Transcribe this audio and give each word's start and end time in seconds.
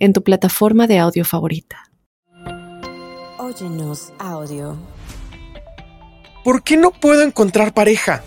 en 0.00 0.12
tu 0.12 0.24
plataforma 0.24 0.88
de 0.88 0.98
audio 0.98 1.24
favorita. 1.24 1.92
Óyenos 3.38 4.12
audio. 4.18 4.76
¿Por 6.42 6.64
qué 6.64 6.76
no 6.76 6.90
puedo 6.90 7.22
encontrar 7.22 7.72
pareja? 7.72 8.24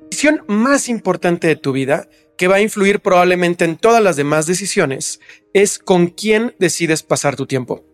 La 0.00 0.08
decisión 0.10 0.44
más 0.46 0.88
importante 0.88 1.48
de 1.48 1.56
tu 1.56 1.72
vida, 1.72 2.08
que 2.38 2.46
va 2.46 2.56
a 2.56 2.60
influir 2.60 3.00
probablemente 3.00 3.64
en 3.64 3.76
todas 3.76 4.02
las 4.02 4.14
demás 4.14 4.46
decisiones, 4.46 5.20
es 5.52 5.80
con 5.80 6.06
quién 6.06 6.54
decides 6.60 7.02
pasar 7.02 7.34
tu 7.34 7.46
tiempo 7.46 7.91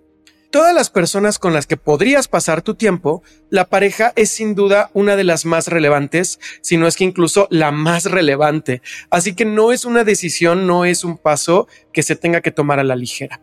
todas 0.51 0.75
las 0.75 0.91
personas 0.91 1.38
con 1.38 1.52
las 1.52 1.66
que 1.66 1.77
podrías 1.77 2.29
pasar 2.29 2.62
tu 2.62 2.75
tiempo, 2.75 3.23
la 3.51 3.66
pareja 3.66 4.12
es 4.16 4.30
sin 4.30 4.55
duda 4.55 4.91
una 4.95 5.16
de 5.16 5.24
las 5.24 5.45
más 5.45 5.69
relevantes, 5.69 6.41
si 6.62 6.77
no 6.77 6.87
es 6.87 6.97
que 6.97 7.05
incluso 7.05 7.48
la 7.51 7.71
más 7.71 8.07
relevante. 8.07 8.83
Así 9.11 9.34
que 9.34 9.45
no 9.45 9.73
es 9.73 9.84
una 9.84 10.05
decisión, 10.05 10.66
no 10.66 10.84
es 10.84 11.05
un 11.05 11.19
paso 11.19 11.69
que 11.93 12.02
se 12.02 12.16
tenga 12.16 12.41
que 12.41 12.51
tomar 12.51 12.79
a 12.79 12.84
la 12.84 12.97
ligera. 12.97 13.41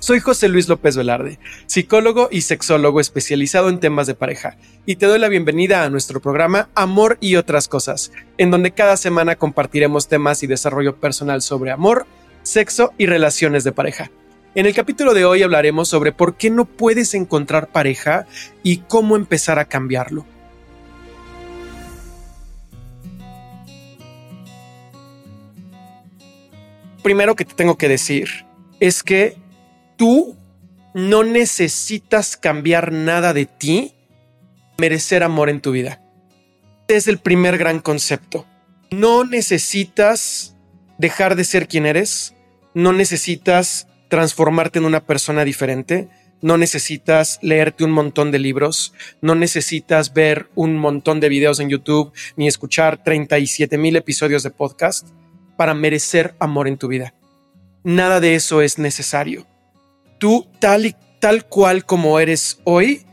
Soy 0.00 0.20
José 0.20 0.48
Luis 0.48 0.68
López 0.68 0.96
Velarde, 0.96 1.40
psicólogo 1.66 2.28
y 2.30 2.42
sexólogo 2.42 3.00
especializado 3.00 3.68
en 3.68 3.80
temas 3.80 4.06
de 4.06 4.14
pareja, 4.14 4.56
y 4.86 4.94
te 4.94 5.06
doy 5.06 5.18
la 5.18 5.28
bienvenida 5.28 5.82
a 5.82 5.90
nuestro 5.90 6.20
programa 6.20 6.68
Amor 6.76 7.18
y 7.20 7.34
otras 7.34 7.66
cosas, 7.66 8.12
en 8.36 8.52
donde 8.52 8.70
cada 8.70 8.96
semana 8.96 9.34
compartiremos 9.34 10.06
temas 10.06 10.44
y 10.44 10.46
desarrollo 10.46 10.96
personal 10.96 11.42
sobre 11.42 11.72
amor, 11.72 12.06
sexo 12.44 12.92
y 12.96 13.06
relaciones 13.06 13.64
de 13.64 13.72
pareja. 13.72 14.12
En 14.54 14.64
el 14.64 14.74
capítulo 14.74 15.12
de 15.12 15.24
hoy 15.24 15.42
hablaremos 15.42 15.88
sobre 15.88 16.10
por 16.10 16.36
qué 16.36 16.50
no 16.50 16.64
puedes 16.64 17.12
encontrar 17.14 17.68
pareja 17.68 18.26
y 18.62 18.78
cómo 18.78 19.14
empezar 19.14 19.58
a 19.58 19.66
cambiarlo. 19.66 20.24
Primero 27.02 27.36
que 27.36 27.44
te 27.44 27.54
tengo 27.54 27.76
que 27.76 27.88
decir 27.88 28.46
es 28.80 29.02
que 29.02 29.36
tú 29.96 30.36
no 30.94 31.24
necesitas 31.24 32.36
cambiar 32.36 32.92
nada 32.92 33.34
de 33.34 33.46
ti 33.46 33.94
merecer 34.78 35.22
amor 35.22 35.50
en 35.50 35.60
tu 35.60 35.72
vida. 35.72 36.02
Este 36.82 36.96
es 36.96 37.08
el 37.08 37.18
primer 37.18 37.58
gran 37.58 37.80
concepto. 37.80 38.46
No 38.90 39.24
necesitas 39.24 40.56
dejar 40.96 41.36
de 41.36 41.44
ser 41.44 41.68
quien 41.68 41.84
eres, 41.84 42.34
no 42.72 42.92
necesitas 42.94 43.88
transformarte 44.08 44.78
en 44.78 44.84
una 44.84 45.04
persona 45.04 45.44
diferente. 45.44 46.08
No 46.40 46.56
necesitas 46.56 47.38
leerte 47.42 47.84
un 47.84 47.90
montón 47.90 48.30
de 48.30 48.38
libros, 48.38 48.92
no 49.20 49.34
necesitas 49.34 50.12
ver 50.14 50.48
un 50.54 50.76
montón 50.76 51.20
de 51.20 51.28
videos 51.28 51.58
en 51.60 51.68
YouTube 51.68 52.12
ni 52.36 52.46
escuchar 52.46 53.02
37 53.02 53.76
mil 53.76 53.96
episodios 53.96 54.42
de 54.42 54.50
podcast 54.50 55.08
para 55.56 55.74
merecer 55.74 56.34
amor 56.38 56.68
en 56.68 56.78
tu 56.78 56.88
vida. 56.88 57.12
Nada 57.82 58.20
de 58.20 58.34
eso 58.34 58.62
es 58.62 58.78
necesario. 58.78 59.46
Tú, 60.18 60.46
tal 60.60 60.86
y 60.86 60.94
tal 61.20 61.46
cual 61.46 61.84
como 61.84 62.20
eres 62.20 62.60
hoy, 62.64 63.04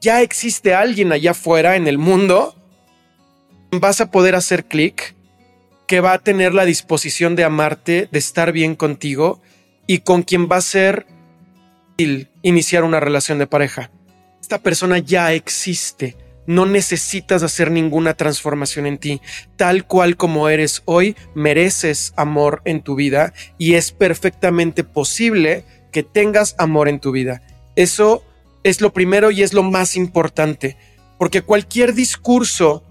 ya 0.00 0.22
existe 0.22 0.74
alguien 0.74 1.12
allá 1.12 1.32
afuera 1.32 1.76
en 1.76 1.86
el 1.86 1.98
mundo. 1.98 2.54
Vas 3.70 4.00
a 4.00 4.10
poder 4.10 4.34
hacer 4.34 4.64
clic, 4.64 5.14
que 5.86 6.00
va 6.00 6.14
a 6.14 6.18
tener 6.18 6.54
la 6.54 6.64
disposición 6.64 7.36
de 7.36 7.44
amarte, 7.44 8.08
de 8.10 8.18
estar 8.18 8.52
bien 8.52 8.76
contigo 8.76 9.42
y 9.86 9.98
con 9.98 10.22
quien 10.22 10.48
va 10.50 10.56
a 10.56 10.62
ser 10.62 11.06
iniciar 12.42 12.84
una 12.84 13.00
relación 13.00 13.38
de 13.38 13.46
pareja. 13.46 13.90
Esta 14.40 14.58
persona 14.58 14.98
ya 14.98 15.32
existe. 15.32 16.16
No 16.46 16.66
necesitas 16.66 17.42
hacer 17.42 17.70
ninguna 17.70 18.14
transformación 18.14 18.86
en 18.86 18.98
ti. 18.98 19.20
Tal 19.56 19.86
cual 19.86 20.16
como 20.16 20.48
eres 20.48 20.82
hoy, 20.84 21.16
mereces 21.34 22.12
amor 22.16 22.60
en 22.64 22.82
tu 22.82 22.94
vida 22.96 23.32
y 23.58 23.74
es 23.74 23.92
perfectamente 23.92 24.84
posible 24.84 25.64
que 25.92 26.02
tengas 26.02 26.54
amor 26.58 26.88
en 26.88 27.00
tu 27.00 27.12
vida. 27.12 27.42
Eso 27.76 28.24
es 28.62 28.80
lo 28.80 28.92
primero 28.92 29.30
y 29.30 29.42
es 29.42 29.52
lo 29.52 29.62
más 29.62 29.96
importante, 29.96 30.76
porque 31.18 31.42
cualquier 31.42 31.94
discurso 31.94 32.82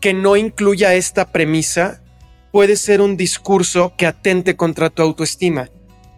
que 0.00 0.12
no 0.12 0.36
incluya 0.36 0.94
esta 0.94 1.30
premisa 1.30 2.02
puede 2.50 2.76
ser 2.76 3.00
un 3.00 3.16
discurso 3.16 3.94
que 3.96 4.06
atente 4.06 4.56
contra 4.56 4.90
tu 4.90 5.02
autoestima 5.02 5.70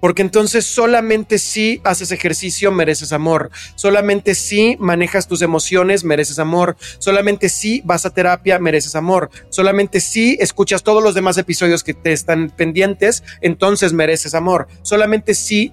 porque 0.05 0.21
entonces 0.21 0.67
solamente 0.67 1.39
si 1.39 1.81
haces 1.83 2.13
ejercicio 2.13 2.71
mereces 2.71 3.11
amor, 3.15 3.51
solamente 3.75 4.35
si 4.35 4.77
manejas 4.79 5.27
tus 5.27 5.41
emociones 5.41 6.05
mereces 6.05 6.39
amor, 6.39 6.77
solamente 6.99 7.49
si 7.49 7.81
vas 7.87 8.05
a 8.05 8.11
terapia 8.11 8.59
mereces 8.59 8.97
amor, 8.97 9.31
solamente 9.49 10.01
si 10.01 10.37
escuchas 10.41 10.83
todos 10.83 11.03
los 11.03 11.15
demás 11.15 11.39
episodios 11.39 11.83
que 11.83 11.95
te 11.95 12.13
están 12.13 12.51
pendientes, 12.51 13.23
entonces 13.41 13.95
mereces 13.95 14.35
amor, 14.35 14.69
solamente 14.83 15.33
si... 15.33 15.73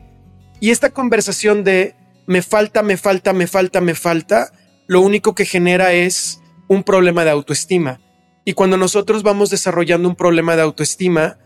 Y 0.61 0.69
esta 0.69 0.91
conversación 0.91 1.65
de 1.65 1.95
me 2.25 2.41
falta, 2.41 2.83
me 2.83 2.95
falta, 2.95 3.33
me 3.33 3.47
falta, 3.47 3.81
me 3.81 3.95
falta, 3.95 4.53
lo 4.87 5.01
único 5.01 5.35
que 5.35 5.43
genera 5.43 5.91
es 5.91 6.39
un 6.69 6.83
problema 6.83 7.25
de 7.25 7.31
autoestima. 7.31 7.99
Y 8.45 8.53
cuando 8.53 8.77
nosotros 8.77 9.23
vamos 9.23 9.49
desarrollando 9.49 10.07
un 10.07 10.15
problema 10.15 10.55
de 10.55 10.61
autoestima, 10.61 11.37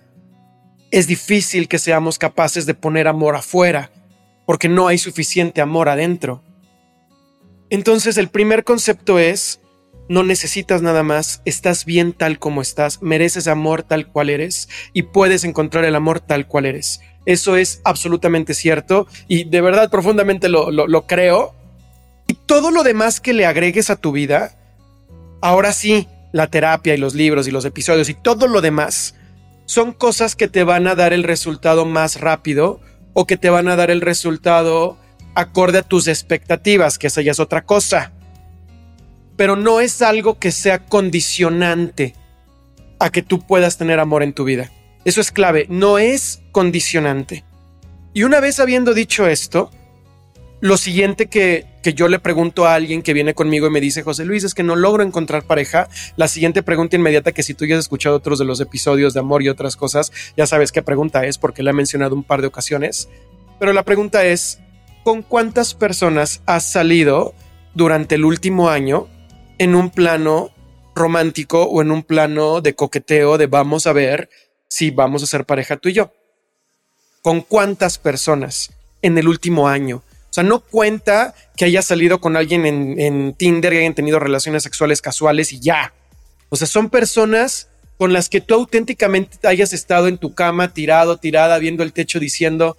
es 0.96 1.08
difícil 1.08 1.68
que 1.68 1.78
seamos 1.78 2.18
capaces 2.18 2.66
de 2.66 2.74
poner 2.74 3.10
amor 3.10 3.36
afuera, 3.36 3.92
porque 4.46 4.70
no 4.70 4.88
hay 4.88 4.98
suficiente 4.98 5.60
amor 5.60 5.90
adentro. 5.90 6.42
Entonces 7.70 8.18
el 8.18 8.30
primer 8.30 8.64
concepto 8.64 9.20
es, 9.20 9.60
no 10.08 10.24
necesitas 10.24 10.82
nada 10.82 11.04
más, 11.04 11.42
estás 11.44 11.84
bien 11.84 12.14
tal 12.14 12.40
como 12.40 12.62
estás, 12.62 13.02
mereces 13.02 13.50
amor 13.50 13.84
tal 13.84 14.08
cual 14.08 14.30
eres 14.30 14.70
y 14.94 15.02
puedes 15.02 15.44
encontrar 15.44 15.84
el 15.84 15.96
amor 15.96 16.22
tal 16.22 16.48
cual 16.48 16.66
eres. 16.66 17.02
Eso 17.26 17.58
es 17.58 17.82
absolutamente 17.84 18.54
cierto 18.54 19.06
y 19.28 19.44
de 19.44 19.60
verdad 19.60 19.90
profundamente 19.90 20.48
lo, 20.48 20.72
lo 20.72 21.08
creo. 21.08 21.54
Y 22.30 22.36
todo 22.36 22.72
lo 22.72 22.84
demás 22.84 23.20
que 23.20 23.34
le 23.34 23.46
agregues 23.46 23.90
a 23.90 23.98
tu 23.98 24.14
vida, 24.14 24.58
ahora 25.42 25.74
sí, 25.74 26.08
la 26.32 26.48
terapia 26.48 26.94
y 26.94 26.98
los 26.98 27.16
libros 27.16 27.50
y 27.50 27.52
los 27.52 27.66
episodios 27.66 28.08
y 28.08 28.14
todo 28.14 28.48
lo 28.48 28.62
demás, 28.62 29.16
son 29.66 29.94
cosas 29.94 30.36
que 30.36 30.48
te 30.48 30.64
van 30.64 30.88
a 30.88 30.96
dar 30.96 31.14
el 31.14 31.24
resultado 31.24 31.86
más 31.86 32.20
rápido 32.22 32.80
o 33.14 33.26
que 33.26 33.38
te 33.38 33.50
van 33.50 33.68
a 33.68 33.76
dar 33.76 33.92
el 33.92 34.02
resultado 34.02 34.98
acorde 35.34 35.80
a 35.80 35.84
tus 35.84 36.08
expectativas, 36.08 36.98
que 36.98 37.08
esa 37.08 37.22
ya 37.22 37.32
es 37.32 37.40
otra 37.40 37.66
cosa. 37.66 38.12
Pero 39.36 39.56
no 39.56 39.82
es 39.82 40.02
algo 40.02 40.40
que 40.40 40.52
sea 40.52 40.86
condicionante 40.86 42.16
a 43.00 43.10
que 43.10 43.22
tú 43.22 43.46
puedas 43.46 43.78
tener 43.78 44.00
amor 44.00 44.24
en 44.24 44.34
tu 44.34 44.46
vida. 44.46 44.72
Eso 45.04 45.22
es 45.22 45.32
clave, 45.32 45.68
no 45.70 46.00
es 46.00 46.42
condicionante. 46.52 47.44
Y 48.14 48.24
una 48.24 48.40
vez 48.40 48.60
habiendo 48.60 48.94
dicho 48.94 49.28
esto, 49.28 49.72
lo 50.66 50.78
siguiente 50.78 51.28
que, 51.28 51.68
yo 51.84 52.08
le 52.08 52.18
pregunto 52.18 52.66
a 52.66 52.74
alguien 52.74 53.04
que 53.04 53.14
viene 53.14 53.36
conmigo 53.36 53.68
y 53.68 53.70
me 53.70 53.80
dice, 53.80 54.02
José 54.02 54.26
Luis, 54.26 54.44
es 54.44 54.56
que 54.56 54.64
no 54.64 54.76
logro 54.76 55.04
encontrar 55.04 55.44
pareja. 55.44 55.90
La 56.16 56.28
siguiente 56.28 56.64
pregunta 56.64 56.96
inmediata, 56.96 57.34
que 57.34 57.44
si 57.44 57.54
tú 57.54 57.66
ya 57.66 57.76
has 57.76 57.82
escuchado 57.82 58.16
otros 58.16 58.40
de 58.40 58.46
los 58.46 58.60
episodios 58.60 59.14
de 59.14 59.20
amor 59.20 59.44
y 59.44 59.50
otras 59.50 59.76
cosas, 59.76 60.12
ya 60.36 60.48
sabes 60.48 60.72
qué 60.72 60.82
pregunta 60.82 61.24
es 61.24 61.38
porque 61.38 61.62
la 61.62 61.70
he 61.70 61.74
mencionado 61.74 62.16
un 62.16 62.24
par 62.24 62.42
de 62.42 62.48
ocasiones. 62.48 63.10
Pero 63.60 63.74
la 63.74 63.84
pregunta 63.84 64.26
es, 64.26 64.58
¿con 65.04 65.22
cuántas 65.22 65.76
personas 65.76 66.42
has 66.48 66.66
salido 66.66 67.36
durante 67.76 68.16
el 68.16 68.26
último 68.26 68.72
año 68.72 69.08
en 69.60 69.76
un 69.76 69.92
plano 69.92 70.50
romántico 70.96 71.62
o 71.62 71.84
en 71.84 71.92
un 71.92 72.02
plano 72.02 72.62
de 72.62 72.74
coqueteo 72.74 73.38
de 73.38 73.46
vamos 73.46 73.86
a 73.86 73.94
ver 73.94 74.32
si 74.68 74.90
vamos 74.90 75.22
a 75.22 75.28
ser 75.28 75.46
pareja 75.46 75.78
tú 75.78 75.90
y 75.90 75.94
yo? 75.94 76.12
¿Con 77.22 77.42
cuántas 77.42 78.00
personas 78.00 78.74
en 79.04 79.20
el 79.20 79.28
último 79.28 79.68
año? 79.68 80.02
Sea, 80.36 80.44
no 80.44 80.60
cuenta 80.60 81.34
que 81.56 81.64
haya 81.64 81.82
salido 81.82 82.20
con 82.20 82.36
alguien 82.36 82.66
en, 82.66 83.34
Tinder 83.36 83.72
y 83.72 83.78
hayan 83.78 83.94
tenido 83.96 84.20
relaciones 84.20 84.64
sexuales 84.64 85.02
casuales 85.02 85.54
y 85.54 85.62
ya. 85.62 85.94
O 86.50 86.58
sea, 86.58 86.68
son 86.68 86.90
personas 86.90 87.70
con 87.98 88.12
las 88.12 88.28
que 88.28 88.42
tú 88.42 88.54
auténticamente 88.56 89.48
hayas 89.48 89.72
estado 89.72 90.10
en 90.10 90.18
tu 90.18 90.36
cama, 90.36 90.74
tirado, 90.74 91.16
tirada, 91.16 91.58
viendo 91.58 91.84
el 91.84 91.94
techo, 91.94 92.20
diciendo, 92.20 92.76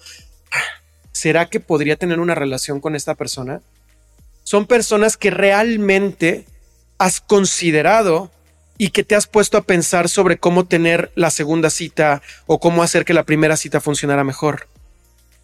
ah, 0.52 0.82
¿será 1.12 1.48
que 1.48 1.58
podría 1.58 1.96
tener 1.96 2.20
una 2.20 2.34
relación 2.34 2.78
con 2.78 2.94
esta 2.94 3.14
persona? 3.14 3.62
Son 4.44 4.66
personas 4.66 5.16
que 5.16 5.30
realmente 5.30 6.44
has 6.98 7.22
considerado 7.22 8.30
y 8.76 8.90
que 8.90 9.02
te 9.02 9.14
has 9.14 9.26
puesto 9.26 9.56
a 9.56 9.62
pensar 9.62 10.10
sobre 10.10 10.36
cómo 10.36 10.66
tener 10.66 11.10
la 11.14 11.30
segunda 11.30 11.70
cita 11.70 12.20
o 12.44 12.60
cómo 12.60 12.82
hacer 12.82 13.06
que 13.06 13.14
la 13.14 13.24
primera 13.24 13.56
cita 13.56 13.80
funcionara 13.80 14.24
mejor. 14.24 14.68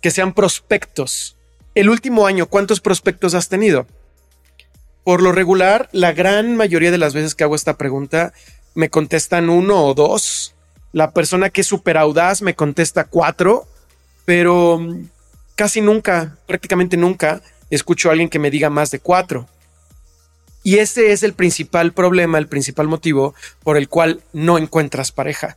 Que 0.02 0.10
sean 0.10 0.34
prospectos. 0.34 1.36
El 1.74 1.88
último 1.88 2.26
año, 2.26 2.46
¿cuántos 2.46 2.80
prospectos 2.80 3.32
has 3.32 3.48
tenido? 3.48 3.86
Por 5.04 5.22
lo 5.22 5.32
regular, 5.32 5.88
la 5.92 6.12
gran 6.12 6.54
mayoría 6.54 6.90
de 6.90 6.98
las 6.98 7.14
veces 7.14 7.34
que 7.34 7.44
hago 7.44 7.54
esta 7.54 7.78
pregunta, 7.78 8.34
me 8.74 8.90
contestan 8.90 9.48
uno 9.48 9.86
o 9.86 9.94
dos. 9.94 10.54
La 10.92 11.12
persona 11.12 11.48
que 11.48 11.62
es 11.62 11.66
súper 11.66 11.96
audaz 11.96 12.42
me 12.42 12.54
contesta 12.54 13.04
cuatro, 13.04 13.66
pero 14.26 14.86
casi 15.54 15.80
nunca, 15.80 16.36
prácticamente 16.46 16.98
nunca, 16.98 17.40
escucho 17.70 18.10
a 18.10 18.12
alguien 18.12 18.28
que 18.28 18.38
me 18.38 18.50
diga 18.50 18.68
más 18.68 18.90
de 18.90 19.00
cuatro. 19.00 19.48
Y 20.62 20.76
ese 20.76 21.12
es 21.12 21.22
el 21.22 21.32
principal 21.32 21.92
problema, 21.94 22.36
el 22.36 22.48
principal 22.48 22.86
motivo 22.86 23.34
por 23.64 23.78
el 23.78 23.88
cual 23.88 24.22
no 24.34 24.58
encuentras 24.58 25.10
pareja. 25.10 25.56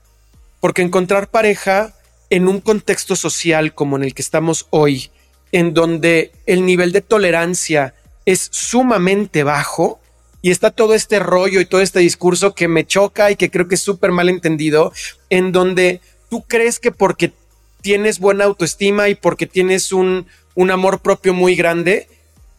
Porque 0.62 0.82
encontrar 0.82 1.28
pareja 1.28 1.94
en 2.30 2.48
un 2.48 2.62
contexto 2.62 3.18
social 3.18 3.74
como 3.74 3.98
en 3.98 4.04
el 4.04 4.16
que 4.16 4.22
estamos 4.22 4.66
hoy, 4.70 5.12
en 5.56 5.74
donde 5.74 6.34
el 6.48 6.66
nivel 6.66 6.92
de 6.92 7.00
tolerancia 7.00 7.94
es 8.25 8.50
sumamente 8.52 9.46
bajo, 9.46 10.02
y 10.42 10.52
está 10.52 10.69
todo 10.69 10.94
este 10.94 11.18
rollo 11.18 11.62
y 11.62 11.66
todo 11.66 11.80
este 11.80 12.02
discurso 12.02 12.54
que 12.54 12.68
me 12.68 12.86
choca 12.86 13.31
y 13.31 13.38
que 13.38 13.50
creo 13.50 13.69
que 13.69 13.75
es 13.75 13.81
súper 13.81 14.12
mal 14.12 14.28
entendido, 14.28 14.92
en 15.30 15.54
donde 15.54 16.02
tú 16.30 16.44
crees 16.46 16.78
que 16.81 16.92
porque 16.92 17.31
tienes 17.80 18.19
buena 18.19 18.44
autoestima 18.44 19.07
y 19.07 19.16
porque 19.16 19.48
tienes 19.48 19.94
un, 19.94 20.28
un 20.56 20.72
amor 20.72 21.00
propio 21.00 21.34
muy 21.34 21.56
grande, 21.56 22.10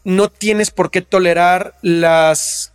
no 0.03 0.31
tienes 0.31 0.71
por 0.71 0.89
qué 0.89 1.03
tolerar 1.03 1.75
las, 1.83 2.73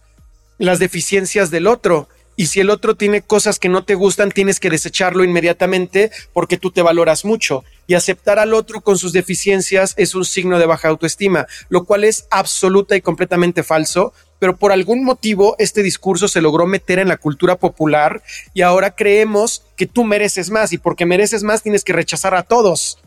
las 0.56 0.78
deficiencias 0.78 1.50
del 1.50 1.66
otro. 1.66 2.08
Y 2.36 2.46
si 2.46 2.60
el 2.60 2.70
otro 2.70 2.94
tiene 2.94 3.22
cosas 3.22 3.58
que 3.58 3.68
no 3.68 3.84
te 3.84 3.96
gustan, 3.96 4.30
tienes 4.30 4.60
que 4.60 4.70
desecharlo 4.70 5.24
inmediatamente 5.24 6.12
porque 6.32 6.58
tú 6.58 6.70
te 6.70 6.80
valoras 6.80 7.24
mucho. 7.24 7.64
Y 7.86 7.94
aceptar 7.94 8.38
al 8.38 8.54
otro 8.54 8.80
con 8.80 8.96
sus 8.96 9.12
deficiencias 9.12 9.94
es 9.96 10.14
un 10.14 10.24
signo 10.24 10.58
de 10.58 10.66
baja 10.66 10.88
autoestima, 10.88 11.46
lo 11.68 11.84
cual 11.84 12.04
es 12.04 12.26
absoluta 12.30 12.96
y 12.96 13.00
completamente 13.00 13.62
falso. 13.62 14.12
Pero 14.38 14.56
por 14.56 14.72
algún 14.72 15.04
motivo 15.04 15.56
este 15.58 15.82
discurso 15.82 16.28
se 16.28 16.40
logró 16.40 16.66
meter 16.66 16.98
en 16.98 17.08
la 17.08 17.16
cultura 17.16 17.56
popular 17.56 18.22
y 18.54 18.62
ahora 18.62 18.94
creemos 18.94 19.62
que 19.76 19.86
tú 19.86 20.04
mereces 20.04 20.50
más 20.50 20.72
y 20.72 20.78
porque 20.78 21.06
mereces 21.06 21.42
más 21.42 21.62
tienes 21.62 21.84
que 21.84 21.92
rechazar 21.92 22.34
a 22.34 22.42
todos. 22.42 22.98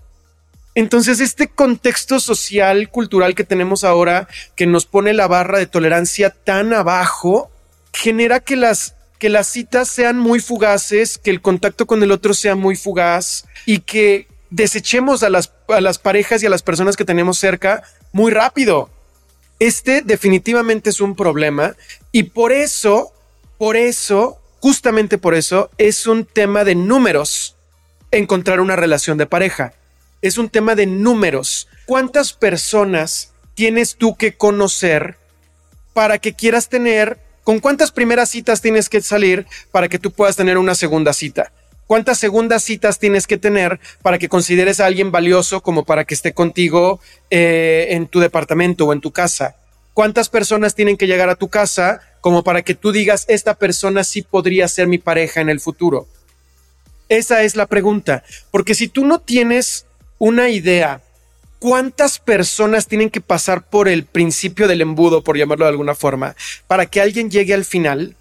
Entonces, 0.75 1.21
este 1.21 1.47
contexto 1.47 2.19
social, 2.19 2.89
cultural 2.89 3.33
que 3.33 3.45
tenemos 3.45 3.85
ahora, 3.85 4.27
que 4.57 4.67
nos 4.67 4.85
pone 4.85 5.13
la 5.13 5.27
barra 5.27 5.57
de 5.57 5.67
tolerancia 5.67 6.29
tan 6.29 6.73
abajo, 6.73 7.49
genera 7.93 8.41
que 8.41 8.57
las, 8.57 8.95
que 9.17 9.29
las 9.29 9.47
citas 9.47 9.87
sean 9.87 10.19
muy 10.19 10.41
fugaces, 10.41 11.17
que 11.17 11.31
el 11.31 11.41
contacto 11.41 11.87
con 11.87 12.03
el 12.03 12.11
otro 12.11 12.33
sea 12.33 12.55
muy 12.55 12.75
fugaz 12.75 13.45
y 13.65 13.79
que 13.79 14.27
desechemos 14.55 15.23
a 15.23 15.29
las, 15.29 15.51
a 15.67 15.81
las 15.81 15.99
parejas 15.99 16.41
y 16.41 16.45
a 16.45 16.49
las 16.49 16.63
personas 16.63 16.95
que 16.95 17.05
tenemos 17.05 17.37
cerca 17.37 17.83
muy 18.11 18.31
rápido. 18.31 18.89
Este 19.59 20.01
definitivamente 20.01 20.89
es 20.89 21.01
un 21.01 21.15
problema 21.15 21.75
y 22.11 22.23
por 22.23 22.51
eso, 22.51 23.13
por 23.57 23.77
eso, 23.77 24.41
justamente 24.59 25.17
por 25.17 25.35
eso, 25.35 25.69
es 25.77 26.07
un 26.07 26.25
tema 26.25 26.63
de 26.63 26.75
números 26.75 27.55
encontrar 28.11 28.59
una 28.59 28.75
relación 28.75 29.17
de 29.17 29.25
pareja 29.25 29.73
es 30.27 30.39
un 30.39 30.49
tema 30.49 30.73
de 30.73 30.87
números. 30.87 31.67
¿Cuántas 31.85 32.33
personas 32.33 33.31
tienes 33.53 33.95
tú 33.95 34.15
que 34.15 34.35
conocer 34.35 35.17
para 35.93 36.17
que 36.17 36.33
quieras 36.33 36.67
tener, 36.67 37.19
con 37.43 37.59
cuántas 37.59 37.91
primeras 37.91 38.29
citas 38.29 38.59
tienes 38.59 38.89
que 38.89 39.01
salir 39.01 39.45
para 39.71 39.87
que 39.87 39.99
tú 39.99 40.09
puedas 40.11 40.35
tener 40.35 40.57
una 40.57 40.73
segunda 40.73 41.13
cita? 41.13 41.51
¿Cuántas 41.87 42.17
segundas 42.17 42.63
citas 42.63 42.97
tienes 42.97 43.27
que 43.27 43.37
tener 43.37 43.79
para 44.01 44.17
que 44.17 44.27
consideres 44.27 44.79
a 44.79 44.87
alguien 44.87 45.11
valioso 45.11 45.61
como 45.61 45.85
para 45.85 46.03
que 46.03 46.15
esté 46.15 46.33
contigo 46.33 46.99
eh, 47.29 47.87
en 47.91 48.07
tu 48.07 48.19
departamento 48.19 48.85
o 48.85 48.93
en 48.93 49.01
tu 49.01 49.11
casa? 49.11 49.55
¿Cuántas 49.93 50.29
personas 50.29 50.73
tienen 50.73 50.97
que 50.97 51.05
llegar 51.05 51.29
a 51.29 51.35
tu 51.35 51.47
casa 51.47 52.01
como 52.21 52.43
para 52.43 52.63
que 52.63 52.73
tú 52.73 52.91
digas, 52.91 53.25
esta 53.27 53.53
persona 53.53 54.03
sí 54.03 54.23
podría 54.23 54.67
ser 54.67 54.87
mi 54.87 54.97
pareja 54.97 55.41
en 55.41 55.49
el 55.49 55.59
futuro? 55.59 56.07
Esa 57.07 57.43
es 57.43 57.55
la 57.55 57.67
pregunta, 57.67 58.23
porque 58.49 58.73
si 58.73 58.87
tú 58.87 59.05
no 59.05 59.19
tienes 59.19 59.85
una 60.17 60.49
idea, 60.49 61.01
¿cuántas 61.59 62.17
personas 62.17 62.87
tienen 62.87 63.11
que 63.11 63.21
pasar 63.21 63.69
por 63.69 63.87
el 63.87 64.05
principio 64.05 64.67
del 64.67 64.81
embudo, 64.81 65.23
por 65.23 65.37
llamarlo 65.37 65.65
de 65.65 65.71
alguna 65.71 65.93
forma, 65.93 66.35
para 66.65 66.87
que 66.87 66.99
alguien 66.99 67.29
llegue 67.29 67.53
al 67.53 67.63
final? 67.63 68.15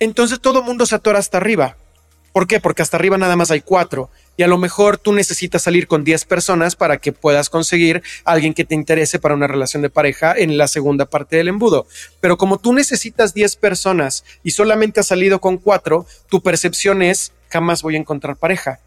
Entonces 0.00 0.40
todo 0.40 0.62
mundo 0.62 0.86
se 0.86 0.94
atora 0.94 1.18
hasta 1.18 1.36
arriba. 1.36 1.76
¿Por 2.36 2.46
qué? 2.46 2.60
Porque 2.60 2.82
hasta 2.82 2.98
arriba 2.98 3.16
nada 3.16 3.34
más 3.34 3.50
hay 3.50 3.62
cuatro. 3.62 4.10
Y 4.36 4.42
a 4.42 4.46
lo 4.46 4.58
mejor 4.58 4.98
tú 4.98 5.14
necesitas 5.14 5.62
salir 5.62 5.86
con 5.86 6.04
10 6.04 6.26
personas 6.26 6.76
para 6.76 6.98
que 6.98 7.10
puedas 7.10 7.48
conseguir 7.48 8.02
alguien 8.26 8.52
que 8.52 8.66
te 8.66 8.74
interese 8.74 9.18
para 9.18 9.34
una 9.34 9.46
relación 9.46 9.80
de 9.80 9.88
pareja 9.88 10.34
en 10.36 10.58
la 10.58 10.68
segunda 10.68 11.06
parte 11.06 11.36
del 11.36 11.48
embudo. 11.48 11.86
Pero 12.20 12.36
como 12.36 12.58
tú 12.58 12.74
necesitas 12.74 13.32
10 13.32 13.56
personas 13.56 14.22
y 14.42 14.50
solamente 14.50 15.00
has 15.00 15.06
salido 15.06 15.40
con 15.40 15.56
cuatro, 15.56 16.04
tu 16.28 16.42
percepción 16.42 17.00
es 17.00 17.32
jamás 17.48 17.80
voy 17.80 17.94
a 17.94 18.00
encontrar 18.00 18.36
pareja 18.36 18.80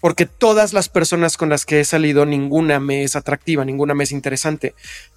porque 0.00 0.26
todas 0.26 0.72
las 0.72 0.88
personas 0.88 1.36
con 1.36 1.48
las 1.48 1.64
que 1.64 1.80
he 1.80 1.84
salido, 1.84 2.26
ninguna 2.26 2.78
me 2.78 3.02
es 3.02 3.16
atractiva, 3.16 3.64
ninguna 3.64 3.94
me 3.94 4.04
es 4.04 4.12
interesante. 4.12 4.74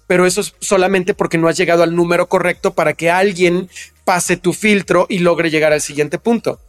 Pero 0.08 0.26
eso 0.26 0.40
es 0.40 0.54
solamente 0.60 1.14
porque 1.14 1.38
no 1.38 1.46
has 1.46 1.56
llegado 1.56 1.84
al 1.84 1.94
número 1.94 2.28
correcto 2.28 2.74
para 2.74 2.94
que 2.94 3.10
alguien 3.10 3.68
pase 4.04 4.36
tu 4.36 4.52
filtro 4.52 5.06
y 5.08 5.18
logre 5.18 5.50
llegar 5.50 5.72
al 5.72 5.80
siguiente 5.80 6.18
punto. 6.18 6.60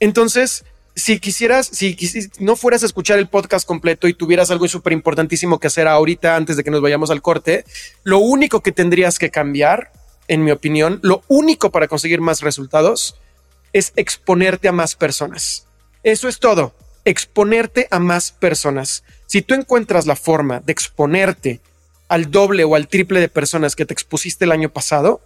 Entonces, 0.00 0.64
si 0.96 1.20
quisieras, 1.20 1.66
si, 1.66 1.96
no 2.40 2.56
fueras 2.56 2.82
a 2.82 2.86
escuchar 2.86 3.18
el 3.18 3.28
podcast 3.28 3.66
completo 3.66 4.08
y 4.08 4.14
tuvieras 4.14 4.50
algo 4.50 4.66
súper 4.66 4.92
importantísimo 4.92 5.60
que 5.60 5.68
hacer 5.68 5.86
ahorita 5.86 6.36
antes 6.36 6.56
de 6.56 6.64
que 6.64 6.70
nos 6.70 6.82
vayamos 6.82 7.10
al 7.10 7.22
corte, 7.22 7.64
lo 8.02 8.18
único 8.18 8.60
que 8.60 8.72
tendrías 8.72 9.18
que 9.18 9.30
cambiar, 9.30 9.92
en 10.26 10.44
mi 10.44 10.50
opinión, 10.50 11.00
lo 11.02 11.22
único 11.28 11.70
para 11.70 11.88
conseguir 11.88 12.20
más 12.20 12.40
resultados 12.40 13.16
es 13.72 13.92
exponerte 13.96 14.68
a 14.68 14.72
más 14.72 14.96
personas. 14.96 15.66
Eso 16.02 16.28
es 16.28 16.40
todo 16.40 16.74
exponerte 17.04 17.88
a 17.90 17.98
más 17.98 18.32
personas. 18.32 19.04
Si 19.26 19.42
tú 19.42 19.54
encuentras 19.54 20.06
la 20.06 20.16
forma 20.16 20.60
de 20.60 20.72
exponerte 20.72 21.60
al 22.08 22.30
doble 22.30 22.64
o 22.64 22.74
al 22.74 22.88
triple 22.88 23.20
de 23.20 23.28
personas 23.28 23.76
que 23.76 23.86
te 23.86 23.94
expusiste 23.94 24.44
el 24.44 24.52
año 24.52 24.70
pasado, 24.70 25.20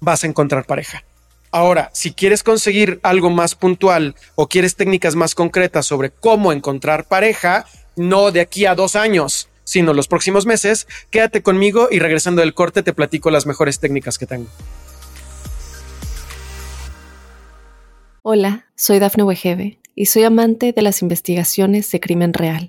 vas 0.00 0.24
a 0.24 0.26
encontrar 0.26 0.66
pareja. 0.66 1.04
Ahora, 1.50 1.90
si 1.94 2.12
quieres 2.12 2.42
conseguir 2.42 3.00
algo 3.02 3.30
más 3.30 3.54
puntual 3.54 4.14
o 4.34 4.48
quieres 4.48 4.76
técnicas 4.76 5.14
más 5.14 5.34
concretas 5.34 5.86
sobre 5.86 6.10
cómo 6.10 6.52
encontrar 6.52 7.06
pareja, 7.06 7.64
no 7.96 8.30
de 8.30 8.40
aquí 8.40 8.66
a 8.66 8.74
dos 8.74 8.96
años, 8.96 9.48
sino 9.64 9.94
los 9.94 10.08
próximos 10.08 10.46
meses, 10.46 10.86
quédate 11.10 11.42
conmigo 11.42 11.88
y 11.90 11.98
regresando 11.98 12.40
del 12.40 12.54
corte 12.54 12.82
te 12.82 12.92
platico 12.92 13.30
las 13.30 13.46
mejores 13.46 13.80
técnicas 13.80 14.18
que 14.18 14.26
tengo. 14.26 14.48
Hola, 18.22 18.66
soy 18.76 18.98
Dafne 18.98 19.22
Wegebe 19.22 19.78
y 19.94 20.06
soy 20.06 20.24
amante 20.24 20.72
de 20.72 20.82
las 20.82 21.00
investigaciones 21.00 21.90
de 21.90 22.00
crimen 22.00 22.34
real. 22.34 22.68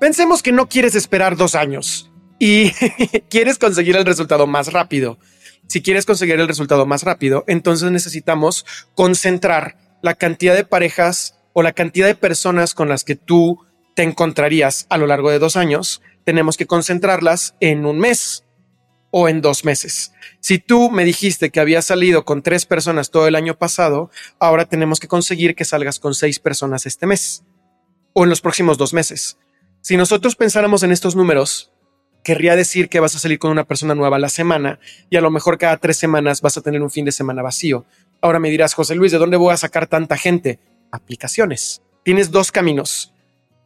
Pensemos 0.00 0.42
que 0.42 0.50
no 0.50 0.66
quieres 0.66 0.94
esperar 0.94 1.36
dos 1.36 1.54
años 1.54 2.10
y 2.38 2.70
quieres 3.28 3.58
conseguir 3.58 3.96
el 3.96 4.06
resultado 4.06 4.46
más 4.46 4.72
rápido. 4.72 5.18
Si 5.66 5.82
quieres 5.82 6.06
conseguir 6.06 6.40
el 6.40 6.48
resultado 6.48 6.86
más 6.86 7.02
rápido, 7.02 7.44
entonces 7.46 7.90
necesitamos 7.90 8.64
concentrar 8.94 9.76
la 10.02 10.14
cantidad 10.14 10.54
de 10.54 10.64
parejas 10.64 11.36
o 11.52 11.62
la 11.62 11.72
cantidad 11.72 12.06
de 12.06 12.14
personas 12.14 12.72
con 12.72 12.88
las 12.88 13.04
que 13.04 13.14
tú 13.14 13.58
te 13.94 14.02
encontrarías 14.02 14.86
a 14.88 14.96
lo 14.96 15.06
largo 15.06 15.30
de 15.30 15.38
dos 15.38 15.56
años. 15.56 16.00
Tenemos 16.24 16.56
que 16.56 16.66
concentrarlas 16.66 17.54
en 17.60 17.84
un 17.84 17.98
mes 17.98 18.46
o 19.10 19.28
en 19.28 19.42
dos 19.42 19.66
meses. 19.66 20.12
Si 20.40 20.58
tú 20.58 20.90
me 20.90 21.04
dijiste 21.04 21.50
que 21.50 21.60
habías 21.60 21.84
salido 21.84 22.24
con 22.24 22.40
tres 22.42 22.64
personas 22.64 23.10
todo 23.10 23.28
el 23.28 23.34
año 23.34 23.58
pasado, 23.58 24.10
ahora 24.38 24.64
tenemos 24.64 24.98
que 24.98 25.08
conseguir 25.08 25.54
que 25.54 25.66
salgas 25.66 26.00
con 26.00 26.14
seis 26.14 26.38
personas 26.38 26.86
este 26.86 27.06
mes 27.06 27.44
o 28.14 28.24
en 28.24 28.30
los 28.30 28.40
próximos 28.40 28.78
dos 28.78 28.94
meses. 28.94 29.36
Si 29.82 29.96
nosotros 29.96 30.36
pensáramos 30.36 30.82
en 30.82 30.92
estos 30.92 31.16
números, 31.16 31.72
querría 32.22 32.54
decir 32.54 32.90
que 32.90 33.00
vas 33.00 33.16
a 33.16 33.18
salir 33.18 33.38
con 33.38 33.50
una 33.50 33.64
persona 33.64 33.94
nueva 33.94 34.16
a 34.16 34.20
la 34.20 34.28
semana 34.28 34.78
y 35.08 35.16
a 35.16 35.22
lo 35.22 35.30
mejor 35.30 35.56
cada 35.56 35.78
tres 35.78 35.96
semanas 35.96 36.42
vas 36.42 36.58
a 36.58 36.60
tener 36.60 36.82
un 36.82 36.90
fin 36.90 37.06
de 37.06 37.12
semana 37.12 37.42
vacío. 37.42 37.86
Ahora 38.20 38.38
me 38.38 38.50
dirás, 38.50 38.74
José 38.74 38.94
Luis, 38.94 39.10
¿de 39.12 39.18
dónde 39.18 39.38
voy 39.38 39.54
a 39.54 39.56
sacar 39.56 39.86
tanta 39.86 40.18
gente? 40.18 40.58
Aplicaciones. 40.92 41.82
Tienes 42.04 42.30
dos 42.30 42.52
caminos. 42.52 43.14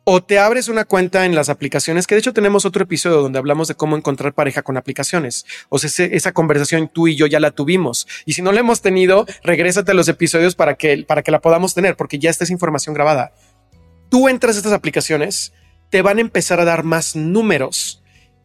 O 0.05 0.23
te 0.23 0.39
abres 0.39 0.69
una 0.69 0.85
cuenta 0.85 1.25
en 1.25 1.35
las 1.35 1.49
aplicaciones, 1.49 2.07
que 2.07 2.15
de 2.15 2.21
hecho 2.21 2.35
tenemos 2.35 2.67
otro 2.67 2.85
episodio 2.85 3.23
donde 3.23 3.39
hablamos 3.39 3.69
de 3.69 3.75
cómo 3.75 3.97
encontrar 3.97 4.35
pareja 4.35 4.63
con 4.63 4.77
aplicaciones. 4.77 5.47
O 5.71 5.79
sea, 5.79 6.07
esa 6.07 6.33
conversación 6.33 6.91
tú 6.93 7.09
y 7.09 7.17
yo 7.17 7.27
ya 7.27 7.41
la 7.41 7.53
tuvimos. 7.53 8.07
Y 8.27 8.35
si 8.35 8.43
no 8.43 8.53
la 8.53 8.61
hemos 8.61 8.83
tenido, 8.83 9.27
regrésate 9.43 9.93
a 9.93 9.95
los 9.95 10.07
episodios 10.09 10.55
para 10.55 10.75
que, 10.75 11.05
para 11.09 11.23
que 11.23 11.31
la 11.31 11.41
podamos 11.41 11.75
tener, 11.75 11.97
porque 11.97 12.19
ya 12.19 12.29
está 12.29 12.45
esa 12.45 12.53
información 12.53 12.95
grabada. 12.95 13.33
Tú 14.11 14.29
entras 14.29 14.57
a 14.57 14.59
estas 14.59 14.75
aplicaciones, 14.75 15.55
te 15.95 16.03
van 16.03 16.19
a 16.19 16.23
empezar 16.23 16.59
a 16.59 16.65
dar 16.65 16.83
más 16.83 17.15
números. 17.15 18.03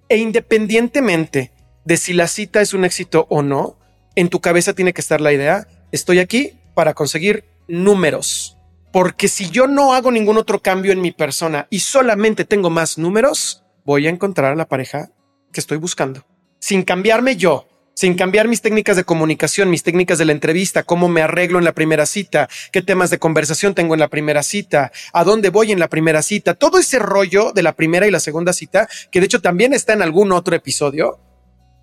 E 0.07 0.17
independientemente 0.17 1.51
de 1.83 1.97
si 1.97 2.13
la 2.13 2.27
cita 2.27 2.61
es 2.61 2.75
un 2.75 2.85
éxito 2.85 3.25
o 3.27 3.41
no, 3.41 3.75
en 4.13 4.29
tu 4.29 4.39
cabeza 4.39 4.73
tiene 4.73 4.93
que 4.93 5.01
estar 5.01 5.19
la 5.19 5.33
idea, 5.33 5.67
estoy 5.91 6.19
aquí 6.19 6.59
para 6.75 6.93
conseguir 6.93 7.45
números. 7.67 8.55
Porque 8.93 9.27
si 9.27 9.49
yo 9.49 9.65
no 9.65 9.95
hago 9.95 10.11
ningún 10.11 10.37
otro 10.37 10.61
cambio 10.61 10.91
en 10.91 11.01
mi 11.01 11.11
persona 11.11 11.65
y 11.71 11.79
solamente 11.79 12.45
tengo 12.45 12.69
más 12.69 12.99
números, 12.99 13.63
voy 13.83 14.05
a 14.05 14.11
encontrar 14.11 14.51
a 14.51 14.55
la 14.55 14.67
pareja 14.67 15.09
que 15.51 15.59
estoy 15.59 15.79
buscando. 15.79 16.27
Sin 16.59 16.83
cambiarme 16.83 17.35
yo, 17.35 17.67
sin 17.99 18.15
cambiar 18.15 18.47
mis 18.47 18.61
técnicas 18.61 18.95
de 18.95 19.03
comunicación, 19.03 19.69
mis 19.69 19.83
técnicas 19.83 20.17
de 20.17 20.23
la 20.23 20.31
entrevista, 20.31 20.83
cómo 20.83 21.09
me 21.09 21.21
arreglo 21.21 21.59
en 21.59 21.65
la 21.65 21.73
primera 21.73 22.05
cita, 22.05 22.47
qué 22.71 22.81
temas 22.81 23.09
de 23.09 23.19
conversación 23.19 23.75
tengo 23.75 23.93
en 23.93 23.99
la 23.99 24.07
primera 24.07 24.41
cita, 24.41 24.93
a 25.11 25.25
dónde 25.25 25.49
voy 25.49 25.73
en 25.73 25.79
la 25.79 25.89
primera 25.89 26.21
cita, 26.21 26.53
todo 26.53 26.79
ese 26.79 26.97
rollo 26.97 27.51
de 27.51 27.61
la 27.61 27.73
primera 27.73 28.07
y 28.07 28.11
la 28.11 28.21
segunda 28.21 28.53
cita, 28.53 28.87
que 29.11 29.19
de 29.19 29.25
hecho 29.25 29.41
también 29.41 29.73
está 29.73 29.91
en 29.91 30.01
algún 30.01 30.31
otro 30.31 30.55
episodio, 30.55 31.19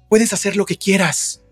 puedes 0.08 0.32
hacer 0.32 0.56
lo 0.56 0.64
que 0.64 0.78
quieras. 0.78 1.42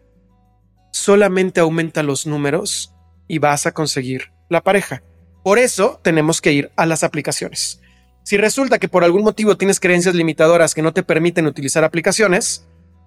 Solamente 0.92 1.60
aumenta 1.60 2.02
los 2.02 2.26
números 2.26 2.94
y 3.28 3.40
vas 3.40 3.66
a 3.66 3.72
conseguir 3.72 4.32
la 4.48 4.62
pareja. 4.62 5.02
Por 5.42 5.58
eso 5.58 6.00
tenemos 6.02 6.40
que 6.40 6.52
ir 6.52 6.70
a 6.76 6.86
las 6.86 7.04
aplicaciones. 7.04 7.82
Si 8.22 8.38
resulta 8.38 8.78
que 8.78 8.88
por 8.88 9.04
algún 9.04 9.24
motivo 9.24 9.58
tienes 9.58 9.78
creencias 9.78 10.14
limitadoras 10.14 10.74
que 10.74 10.80
no 10.80 10.94
te 10.94 11.02
permiten 11.02 11.46
utilizar 11.46 11.84
aplicaciones 11.84 12.64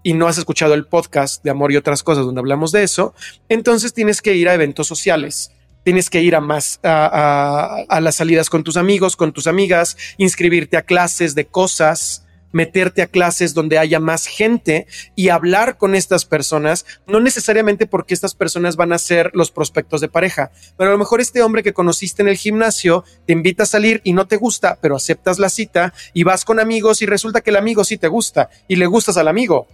y 0.08 0.14
no 0.14 0.30
has 0.30 0.38
escuchado 0.38 0.74
el 0.74 0.86
podcast 0.86 1.44
de 1.44 1.50
amor 1.50 1.74
y 1.74 1.76
otras 1.76 2.02
cosas 2.02 2.24
donde 2.24 2.40
hablamos 2.40 2.72
de 2.72 2.82
eso, 2.82 3.14
entonces 3.50 3.94
tienes 3.94 4.22
que 4.22 4.36
ir 4.36 4.48
a 4.48 4.54
eventos 4.54 4.88
sociales. 4.88 5.52
Tienes 5.84 6.10
que 6.10 6.22
ir 6.22 6.34
a 6.34 6.40
más 6.40 6.80
a, 6.82 8.00
las 8.02 8.16
salidas 8.16 8.50
con 8.50 8.64
tus 8.64 8.78
amigos, 8.78 9.18
con 9.18 9.34
tus 9.34 9.48
amigas, 9.48 9.98
inscribirte 10.16 10.78
a 10.78 10.84
clases 10.84 11.36
de 11.36 11.48
cosas, 11.48 12.26
meterte 12.54 13.02
a 13.02 13.08
clases 13.08 13.54
donde 13.54 13.78
haya 13.78 14.00
más 14.00 14.28
gente 14.28 14.88
y 15.14 15.28
hablar 15.28 15.78
con 15.78 15.94
estas 15.94 16.24
personas, 16.24 16.86
no 17.06 17.20
necesariamente 17.20 17.86
porque 17.86 18.14
estas 18.14 18.34
personas 18.34 18.78
van 18.78 18.94
a 18.94 19.00
ser 19.00 19.32
los 19.34 19.52
prospectos 19.52 20.00
de 20.00 20.08
pareja, 20.08 20.52
pero 20.78 20.90
a 20.90 20.94
lo 20.94 21.00
mejor 21.00 21.20
este 21.20 21.42
hombre 21.42 21.64
que 21.64 21.74
conociste 21.74 22.22
en 22.22 22.30
el 22.30 22.38
gimnasio 22.38 23.04
te 23.26 23.34
invita 23.34 23.64
a 23.64 23.66
salir 23.66 24.00
y 24.06 24.14
no 24.14 24.26
te 24.26 24.38
gusta, 24.38 24.80
pero 24.82 24.96
aceptas 24.96 25.38
la 25.38 25.50
cita 25.50 25.94
y 26.14 26.24
vas 26.24 26.46
con 26.46 26.62
amigos 26.62 27.02
y 27.02 27.06
resulta 27.08 27.42
que 27.42 27.50
el 27.50 27.58
amigo 27.58 27.84
sí 27.84 27.98
te 27.98 28.08
gusta 28.08 28.50
y 28.70 28.78
le 28.78 28.86
gustas 28.86 29.18
al 29.18 29.28
amigo. 29.28 29.68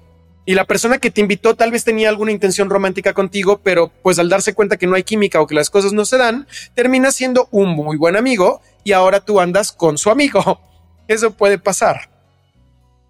Y 0.45 0.55
la 0.55 0.65
persona 0.65 0.97
que 0.97 1.09
te 1.09 1.21
invitó 1.21 1.55
tal 1.55 1.71
vez 1.71 1.85
tenía 1.85 2.09
alguna 2.09 2.31
intención 2.31 2.69
romántica 2.69 3.13
contigo, 3.13 3.61
pero 3.63 3.89
pues 4.01 4.19
al 4.19 4.29
darse 4.29 4.53
cuenta 4.53 4.77
que 4.77 4.87
no 4.87 4.95
hay 4.95 5.03
química 5.03 5.39
o 5.39 5.47
que 5.47 5.55
las 5.55 5.69
cosas 5.69 5.93
no 5.93 6.03
se 6.03 6.17
dan, 6.17 6.47
termina 6.73 7.11
siendo 7.11 7.47
un 7.51 7.69
muy 7.69 7.95
buen 7.95 8.17
amigo 8.17 8.61
y 8.83 8.91
ahora 8.91 9.21
tú 9.21 9.39
andas 9.39 9.71
con 9.71 9.97
su 9.97 10.09
amigo. 10.09 10.59
Eso 11.07 11.31
puede 11.31 11.59
pasar. 11.59 12.09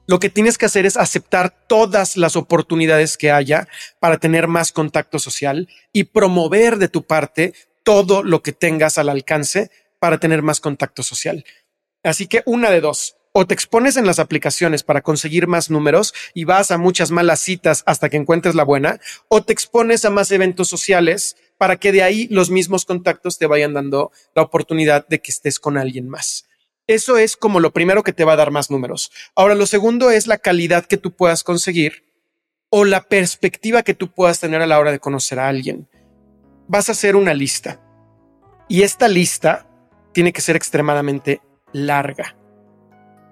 Lo 0.06 0.20
que 0.20 0.30
tienes 0.30 0.58
que 0.58 0.66
hacer 0.66 0.86
es 0.86 0.98
aceptar 0.98 1.56
todas 1.68 2.18
las 2.18 2.36
oportunidades 2.36 3.18
que 3.18 3.32
haya 3.32 3.68
para 4.00 4.18
tener 4.18 4.48
más 4.48 4.72
contacto 4.72 5.18
social 5.18 5.70
y 5.94 6.04
promover 6.04 6.78
de 6.78 6.90
tu 6.90 7.04
parte 7.04 7.54
todo 7.84 8.22
lo 8.22 8.44
que 8.44 8.52
tengas 8.52 8.98
al 8.98 9.10
alcance 9.10 9.72
para 10.00 10.20
tener 10.20 10.42
más 10.42 10.60
contacto 10.60 11.04
social. 11.04 11.46
Así 12.04 12.28
que 12.28 12.44
una 12.46 12.70
de 12.70 12.82
dos, 12.82 13.16
o 13.34 13.46
te 13.46 13.54
expones 13.54 13.98
en 13.98 14.06
las 14.06 14.20
aplicaciones 14.20 14.84
para 14.84 15.02
conseguir 15.02 15.48
más 15.48 15.70
números 15.70 16.14
y 16.34 16.46
vas 16.46 16.72
a 16.72 16.78
muchas 16.78 17.12
malas 17.12 17.42
citas 17.42 17.84
hasta 17.86 18.08
que 18.10 18.18
encuentres 18.18 18.56
la 18.56 18.64
buena, 18.64 19.00
o 19.28 19.44
te 19.44 19.52
expones 19.52 20.06
a 20.06 20.12
más 20.12 20.32
eventos 20.32 20.70
sociales 20.70 21.36
para 21.58 21.78
que 21.78 21.92
de 21.92 22.04
ahí 22.04 22.28
los 22.30 22.50
mismos 22.50 22.86
contactos 22.86 23.38
te 23.38 23.48
vayan 23.48 23.74
dando 23.74 24.12
la 24.36 24.44
oportunidad 24.44 25.08
de 25.08 25.20
que 25.20 25.32
estés 25.32 25.60
con 25.60 25.78
alguien 25.78 26.08
más. 26.08 26.46
Eso 26.86 27.18
es 27.18 27.36
como 27.36 27.60
lo 27.60 27.72
primero 27.72 28.04
que 28.04 28.14
te 28.14 28.24
va 28.24 28.34
a 28.34 28.38
dar 28.38 28.52
más 28.52 28.70
números. 28.70 29.12
Ahora, 29.36 29.56
lo 29.56 29.66
segundo 29.66 30.12
es 30.12 30.28
la 30.28 30.38
calidad 30.38 30.86
que 30.86 30.98
tú 30.98 31.16
puedas 31.16 31.44
conseguir 31.44 32.04
o 32.70 32.86
la 32.86 33.02
perspectiva 33.04 33.84
que 33.84 33.94
tú 33.94 34.12
puedas 34.12 34.40
tener 34.40 34.62
a 34.62 34.68
la 34.68 34.80
hora 34.80 34.92
de 34.92 35.00
conocer 35.00 35.40
a 35.40 35.48
alguien. 35.48 35.88
Vas 36.68 36.90
a 36.90 36.92
hacer 36.92 37.16
una 37.16 37.34
lista 37.34 37.82
y 38.68 38.84
esta 38.84 39.08
lista 39.08 39.68
tiene 40.12 40.34
que 40.34 40.42
ser 40.42 40.56
extremadamente 40.56 41.42
larga. 41.72 42.36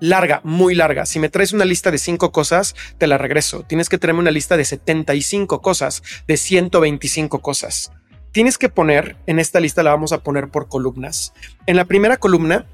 Larga, 0.01 0.41
muy 0.43 0.73
larga. 0.73 1.05
Si 1.05 1.19
me 1.19 1.29
traes 1.29 1.53
una 1.53 1.63
lista 1.63 1.91
de 1.91 1.99
cinco 1.99 2.31
cosas, 2.31 2.75
te 2.97 3.05
la 3.05 3.19
regreso. 3.19 3.61
Tienes 3.61 3.87
que 3.87 3.99
traerme 3.99 4.21
una 4.21 4.31
lista 4.31 4.57
de 4.57 4.65
75 4.65 5.61
cosas, 5.61 6.01
de 6.27 6.37
125 6.37 7.39
cosas. 7.39 7.91
Tienes 8.31 8.57
que 8.57 8.67
poner, 8.67 9.17
en 9.27 9.37
esta 9.37 9.59
lista 9.59 9.83
la 9.83 9.91
vamos 9.91 10.11
a 10.11 10.23
poner 10.23 10.49
por 10.49 10.69
columnas. 10.69 11.33
En 11.67 11.75
la 11.75 11.85
primera 11.85 12.17
columna 12.17 12.65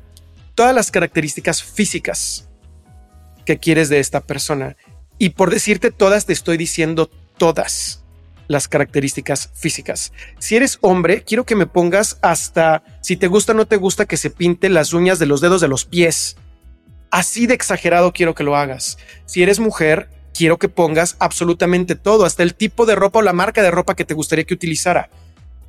todas 0.55 0.74
las 0.74 0.89
características 0.89 1.62
físicas 1.62 2.48
que 3.46 3.60
quieres 3.60 3.89
de 3.89 4.00
esta 4.00 4.22
persona. 4.22 4.77
Y 5.17 5.31
por 5.31 5.51
decirte 5.51 5.91
todas, 5.91 6.25
te 6.25 6.34
estoy 6.34 6.55
diciendo 6.55 7.12
todas 7.38 8.05
las 8.48 8.69
características 8.69 9.51
físicas. 9.53 10.13
Si 10.39 10.55
eres 10.55 10.77
hombre, 10.79 11.24
quiero 11.24 11.46
que 11.46 11.55
me 11.55 11.65
pongas 11.65 12.19
hasta 12.22 12.84
si 13.01 13.17
te 13.17 13.27
gusta 13.27 13.51
o 13.51 13.55
no 13.55 13.65
te 13.67 13.75
gusta 13.75 14.05
que 14.05 14.15
se 14.15 14.29
pinte 14.29 14.69
las 14.69 14.93
uñas 14.93 15.19
de 15.19 15.25
los 15.25 15.41
dedos 15.41 15.60
de 15.60 15.67
los 15.67 15.84
pies. 15.84 16.38
Así 17.12 17.48
de 17.48 17.54
exagerado 17.54 18.12
quiero 18.14 18.36
que 18.36 18.44
lo 18.44 18.56
hagas. 18.56 18.98
Si 19.26 19.44
eres 19.44 19.60
mujer, 19.60 20.10
quiero 20.34 20.58
que 20.58 20.70
pongas 20.70 21.16
absolutamente 21.20 21.96
todo, 21.96 22.26
hasta 22.26 22.44
el 22.44 22.54
tipo 22.54 22.86
de 22.86 22.96
ropa 22.96 23.20
o 23.20 23.22
la 23.24 23.34
marca 23.34 23.62
de 23.62 23.72
ropa 23.72 23.96
que 23.96 24.06
te 24.06 24.14
gustaría 24.14 24.46
que 24.46 24.54
utilizara. 24.54 25.10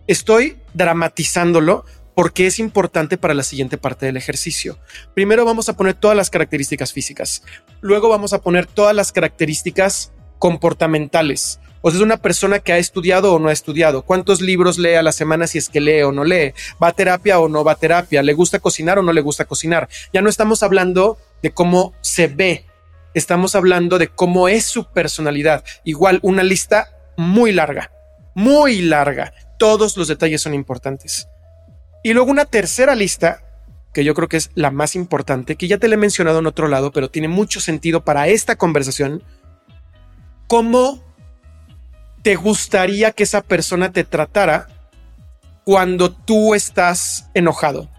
Estoy 0.07 0.57
dramatizándolo 0.75 1.85
porque 2.14 2.47
es 2.47 2.59
importante 2.59 3.16
para 3.16 3.35
la 3.35 3.45
siguiente 3.45 3.78
parte 3.78 4.07
del 4.07 4.16
ejercicio. 4.16 4.78
Primero 5.14 5.45
vamos 5.45 5.68
a 5.68 5.76
poner 5.76 5.95
todas 5.95 6.16
las 6.16 6.30
características 6.30 6.92
físicas, 6.92 7.42
luego 7.80 8.09
vamos 8.09 8.33
a 8.33 8.40
poner 8.40 8.66
todas 8.66 8.95
las 8.95 9.12
características 9.12 10.12
comportamentales. 10.38 11.61
O 11.80 11.90
sea, 11.90 11.99
es 11.99 12.02
una 12.02 12.16
persona 12.16 12.59
que 12.59 12.73
ha 12.73 12.78
estudiado 12.78 13.33
o 13.33 13.38
no 13.38 13.49
ha 13.49 13.52
estudiado. 13.52 14.02
¿Cuántos 14.02 14.40
libros 14.40 14.78
lee 14.78 14.95
a 14.95 15.02
la 15.02 15.12
semana 15.12 15.47
si 15.47 15.59
es 15.59 15.68
que 15.68 15.80
lee 15.80 16.02
o 16.02 16.11
no 16.11 16.25
lee? 16.25 16.52
¿Va 16.83 16.88
a 16.88 16.92
terapia 16.92 17.38
o 17.38 17.49
no 17.49 17.62
va 17.62 17.73
a 17.73 17.76
terapia? 17.76 18.23
¿Le 18.23 18.33
gusta 18.33 18.59
cocinar 18.59 18.99
o 18.99 19.02
no 19.02 19.12
le 19.12 19.21
gusta 19.21 19.45
cocinar? 19.45 19.88
Ya 20.12 20.21
no 20.21 20.28
estamos 20.28 20.62
hablando 20.62 21.18
de 21.42 21.50
cómo 21.52 21.92
se 22.00 22.28
ve, 22.28 22.66
estamos 23.14 23.54
hablando 23.54 23.99
de 23.99 24.09
cómo 24.09 24.49
es 24.49 24.64
su 24.64 24.90
personalidad. 24.90 25.64
Igual, 25.85 26.21
una 26.23 26.42
lista 26.42 26.88
muy 27.16 27.52
larga, 27.52 27.90
muy 28.35 28.83
larga. 28.83 29.33
Todos 29.59 29.97
los 29.97 30.09
detalles 30.09 30.40
son 30.40 30.54
importantes. 30.54 31.28
Y 32.02 32.12
luego 32.12 32.30
una 32.30 32.45
tercera 32.45 32.95
lista, 32.95 33.42
que 33.92 34.04
yo 34.04 34.14
creo 34.14 34.28
que 34.28 34.37
es 34.37 34.50
la 34.54 34.71
más 34.71 34.95
importante, 34.95 35.57
que 35.57 35.68
ya 35.68 35.78
te 35.78 35.88
la 35.88 35.95
he 35.95 35.99
mencionado 35.99 36.38
en 36.38 36.47
otro 36.47 36.68
lado, 36.68 36.92
pero 36.92 37.11
tiene 37.11 37.28
mucho 37.28 37.61
sentido 37.61 38.04
para 38.04 38.28
esta 38.28 38.57
conversación. 38.57 39.23
¿Cómo 40.47 41.02
te 42.23 42.37
gustaría 42.37 43.12
que 43.12 43.25
esa 43.25 43.42
persona 43.42 43.92
te 43.92 44.04
tratara 44.04 44.68
cuando 45.64 46.12
tú 46.12 46.54
estás 46.54 47.28
enojado? 47.35 47.90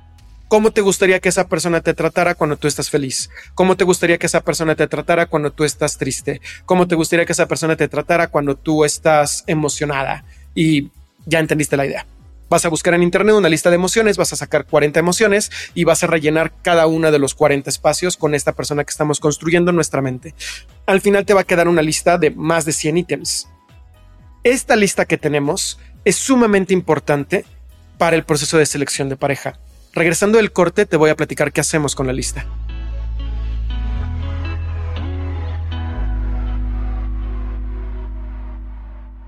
¿Cómo 0.49 0.71
te 0.71 0.81
gustaría 0.81 1.19
que 1.19 1.29
esa 1.29 1.47
persona 1.47 1.79
te 1.81 1.93
tratara 1.93 2.33
cuando 2.33 2.57
tú 2.57 2.67
estás 2.67 2.89
feliz? 2.89 3.29
¿Cómo 3.53 3.77
te 3.77 3.83
gustaría 3.83 4.17
que 4.17 4.25
esa 4.25 4.41
persona 4.41 4.73
te 4.75 4.87
tratara 4.87 5.27
cuando 5.27 5.51
tú 5.51 5.63
estás 5.63 5.99
triste? 5.99 6.41
¿Cómo 6.65 6.87
te 6.87 6.95
gustaría 6.95 7.23
que 7.23 7.33
esa 7.33 7.47
persona 7.47 7.75
te 7.75 7.87
tratara 7.87 8.29
cuando 8.29 8.55
tú 8.55 8.83
estás 8.83 9.43
emocionada? 9.45 10.25
Y 10.55 10.89
ya 11.27 11.37
entendiste 11.37 11.77
la 11.77 11.85
idea. 11.85 12.07
Vas 12.49 12.65
a 12.65 12.69
buscar 12.69 12.95
en 12.95 13.03
internet 13.03 13.35
una 13.35 13.47
lista 13.47 13.69
de 13.69 13.75
emociones, 13.75 14.17
vas 14.17 14.33
a 14.33 14.37
sacar 14.37 14.65
40 14.65 14.99
emociones 14.99 15.51
y 15.75 15.83
vas 15.83 16.03
a 16.03 16.07
rellenar 16.07 16.51
cada 16.63 16.87
una 16.87 17.11
de 17.11 17.19
los 17.19 17.35
40 17.35 17.69
espacios 17.69 18.17
con 18.17 18.33
esta 18.33 18.53
persona 18.53 18.83
que 18.83 18.89
estamos 18.89 19.19
construyendo 19.19 19.69
en 19.69 19.75
nuestra 19.75 20.01
mente. 20.01 20.33
Al 20.87 20.99
final 20.99 21.27
te 21.27 21.35
va 21.35 21.41
a 21.41 21.47
quedar 21.47 21.67
una 21.67 21.83
lista 21.83 22.17
de 22.17 22.31
más 22.31 22.65
de 22.65 22.73
100 22.73 22.97
ítems. 22.97 23.47
Esta 24.43 24.75
lista 24.75 25.05
que 25.05 25.19
tenemos 25.19 25.77
es 26.05 26.15
sumamente 26.15 26.73
importante 26.73 27.45
para 27.99 28.15
el 28.15 28.23
proceso 28.23 28.57
de 28.57 28.65
selección 28.65 29.09
de 29.09 29.15
pareja. 29.15 29.59
Regresando 29.93 30.37
del 30.37 30.51
corte, 30.51 30.85
te 30.85 30.97
voy 30.97 31.09
a 31.09 31.15
platicar 31.15 31.51
qué 31.51 31.61
hacemos 31.61 31.95
con 31.95 32.07
la 32.07 32.13
lista. 32.13 32.45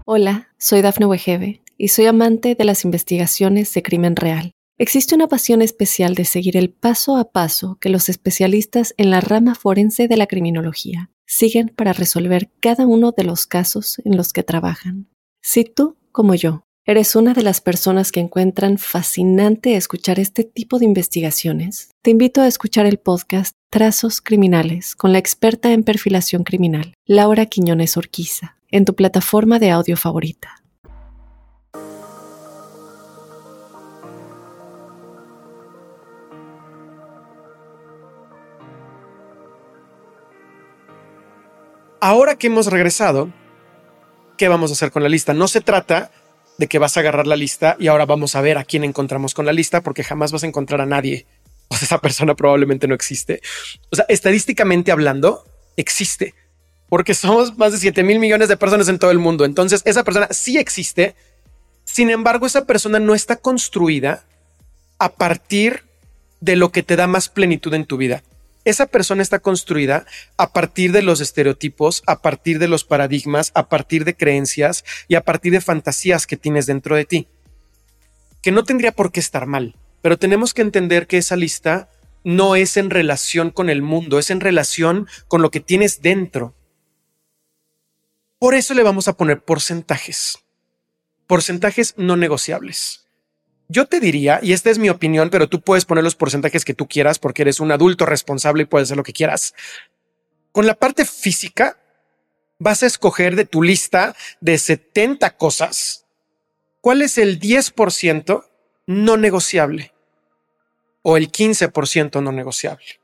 Hola, 0.06 0.50
soy 0.58 0.82
Dafne 0.82 1.06
Wegebe 1.06 1.62
y 1.78 1.88
soy 1.88 2.06
amante 2.06 2.54
de 2.54 2.66
las 2.66 2.84
investigaciones 2.86 3.74
de 3.74 3.82
crimen 3.82 4.16
real. 4.16 4.52
Existe 4.78 5.16
una 5.16 5.28
pasión 5.28 5.62
especial 5.62 6.16
de 6.16 6.26
seguir 6.26 6.58
el 6.58 6.72
paso 6.72 7.18
a 7.18 7.32
paso 7.32 7.78
que 7.80 7.90
los 7.90 8.10
especialistas 8.10 8.94
en 8.98 9.10
la 9.10 9.22
rama 9.22 9.56
forense 9.56 10.08
de 10.08 10.18
la 10.18 10.28
criminología 10.28 11.12
siguen 11.26 11.70
para 11.70 11.94
resolver 11.94 12.52
cada 12.60 12.86
uno 12.86 13.14
de 13.16 13.24
los 13.24 13.48
casos 13.48 14.02
en 14.04 14.18
los 14.18 14.34
que 14.34 14.44
trabajan. 14.44 15.08
Si 15.42 15.64
tú, 15.64 15.98
como 16.12 16.36
yo, 16.36 16.66
¿Eres 16.84 17.16
una 17.16 17.36
de 17.36 17.44
las 17.44 17.62
personas 17.62 18.12
que 18.12 18.20
encuentran 18.20 18.80
fascinante 18.80 19.76
escuchar 19.76 20.20
este 20.20 20.44
tipo 20.44 20.80
de 20.80 20.86
investigaciones? 20.86 21.92
Te 22.02 22.10
invito 22.10 22.42
a 22.42 22.48
escuchar 22.48 22.88
el 22.88 22.98
podcast 22.98 23.56
Trazos 23.70 24.20
Criminales 24.20 24.96
con 24.96 25.12
la 25.12 25.20
experta 25.20 25.74
en 25.74 25.84
perfilación 25.84 26.44
criminal, 26.44 26.96
Laura 27.06 27.46
Quiñones 27.46 27.98
Orquiza, 27.98 28.58
en 28.72 28.86
tu 28.86 28.96
plataforma 28.96 29.60
de 29.60 29.70
audio 29.70 29.96
favorita. 29.96 30.56
Ahora 42.00 42.40
que 42.40 42.48
hemos 42.48 42.66
regresado, 42.66 43.32
¿qué 44.36 44.48
vamos 44.48 44.72
a 44.72 44.74
hacer 44.74 44.90
con 44.90 45.04
la 45.04 45.10
lista? 45.10 45.36
No 45.36 45.48
se 45.48 45.62
trata 45.62 46.10
de 46.62 46.68
que 46.68 46.78
vas 46.78 46.96
a 46.96 47.00
agarrar 47.00 47.26
la 47.26 47.36
lista 47.36 47.76
y 47.80 47.88
ahora 47.88 48.06
vamos 48.06 48.36
a 48.36 48.42
ver 48.42 48.60
a 48.60 48.64
quién 48.64 48.84
encontramos 48.84 49.34
con 49.34 49.48
la 49.48 49.52
lista, 49.52 49.82
porque 49.82 50.04
jamás 50.04 50.32
vas 50.32 50.44
a 50.44 50.48
encontrar 50.48 50.80
a 50.80 50.86
nadie. 50.86 51.26
O 51.72 51.76
sea, 51.76 51.86
esa 51.86 52.02
persona 52.02 52.36
probablemente 52.36 52.86
no 52.86 52.94
existe. 52.94 53.42
O 53.92 53.96
sea, 53.96 54.06
estadísticamente 54.10 54.92
hablando, 54.92 55.46
existe, 55.78 56.36
porque 56.90 57.14
somos 57.14 57.58
más 57.58 57.72
de 57.72 57.78
7 57.78 58.04
mil 58.04 58.20
millones 58.20 58.50
de 58.50 58.58
personas 58.58 58.90
en 58.90 59.00
todo 59.00 59.10
el 59.10 59.20
mundo. 59.20 59.46
Entonces, 59.46 59.82
esa 59.86 60.04
persona 60.04 60.28
sí 60.32 60.58
existe. 60.58 61.16
Sin 61.86 62.10
embargo, 62.10 62.46
esa 62.46 62.66
persona 62.66 63.00
no 63.00 63.16
está 63.16 63.38
construida 63.38 64.26
a 65.00 65.14
partir 65.14 65.84
de 66.42 66.58
lo 66.58 66.74
que 66.74 66.84
te 66.84 66.98
da 66.98 67.08
más 67.08 67.30
plenitud 67.30 67.74
en 67.74 67.86
tu 67.86 67.96
vida 67.96 68.22
esa 68.64 68.86
persona 68.86 69.22
está 69.22 69.40
construida 69.40 70.06
a 70.38 70.54
partir 70.54 70.92
de 70.92 71.02
los 71.02 71.20
estereotipos, 71.20 72.04
a 72.06 72.22
partir 72.22 72.60
de 72.60 72.68
los 72.68 72.84
paradigmas, 72.84 73.52
a 73.56 73.70
partir 73.70 74.06
de 74.06 74.16
creencias 74.16 74.84
y 75.08 75.16
a 75.16 75.22
partir 75.22 75.52
de 75.52 75.62
fantasías 75.62 76.28
que 76.28 76.38
tienes 76.38 76.66
dentro 76.66 76.96
de 76.96 77.06
ti. 77.06 77.28
Que 78.42 78.52
no 78.52 78.64
tendría 78.64 78.92
por 78.92 79.12
qué 79.12 79.20
estar 79.20 79.46
mal, 79.46 79.76
pero 80.02 80.18
tenemos 80.18 80.54
que 80.54 80.62
entender 80.62 81.08
que 81.08 81.18
esa 81.18 81.36
lista 81.36 81.90
no 82.24 82.56
es 82.56 82.78
en 82.78 82.90
relación 82.90 83.50
con 83.50 83.70
el 83.70 83.82
mundo, 83.82 84.20
es 84.20 84.30
en 84.30 84.42
relación 84.42 85.08
con 85.28 85.42
lo 85.42 85.50
que 85.50 85.60
tienes 85.60 86.02
dentro. 86.02 86.54
Por 88.38 88.54
eso 88.54 88.74
le 88.74 88.84
vamos 88.84 89.08
a 89.08 89.14
poner 89.14 89.44
porcentajes. 89.44 90.40
Porcentajes 91.28 91.94
no 91.98 92.18
negociables. 92.18 93.08
Yo 93.72 93.86
te 93.86 94.02
diría, 94.02 94.42
y 94.44 94.52
esta 94.52 94.70
es 94.70 94.80
mi 94.80 94.90
opinión, 94.90 95.30
pero 95.30 95.48
tú 95.48 95.62
puedes 95.62 95.86
poner 95.86 96.04
los 96.04 96.16
porcentajes 96.16 96.66
que 96.66 96.74
tú 96.74 96.90
quieras 96.90 97.20
porque 97.20 97.44
eres 97.44 97.62
un 97.62 97.72
adulto 97.72 98.06
responsable 98.06 98.64
y 98.64 98.66
puedes 98.66 98.88
hacer 98.88 98.98
lo 98.98 99.04
que 99.04 99.14
quieras. 99.14 99.54
Con 100.52 100.66
la 100.66 100.74
parte 100.74 101.06
física, 101.06 101.78
vas 102.60 102.84
a 102.84 102.88
escoger 102.88 103.38
de 103.38 103.46
tu 103.46 103.64
lista 103.64 104.14
de 104.42 104.58
70 104.58 105.38
cosas, 105.38 106.06
cuál 106.82 107.02
es 107.02 107.18
el 107.18 107.40
10% 107.40 108.44
no 108.88 109.16
negociable 109.16 109.94
o 111.02 111.16
el 111.16 111.32
15% 111.32 112.22
no 112.22 112.34
negociable 112.34 113.00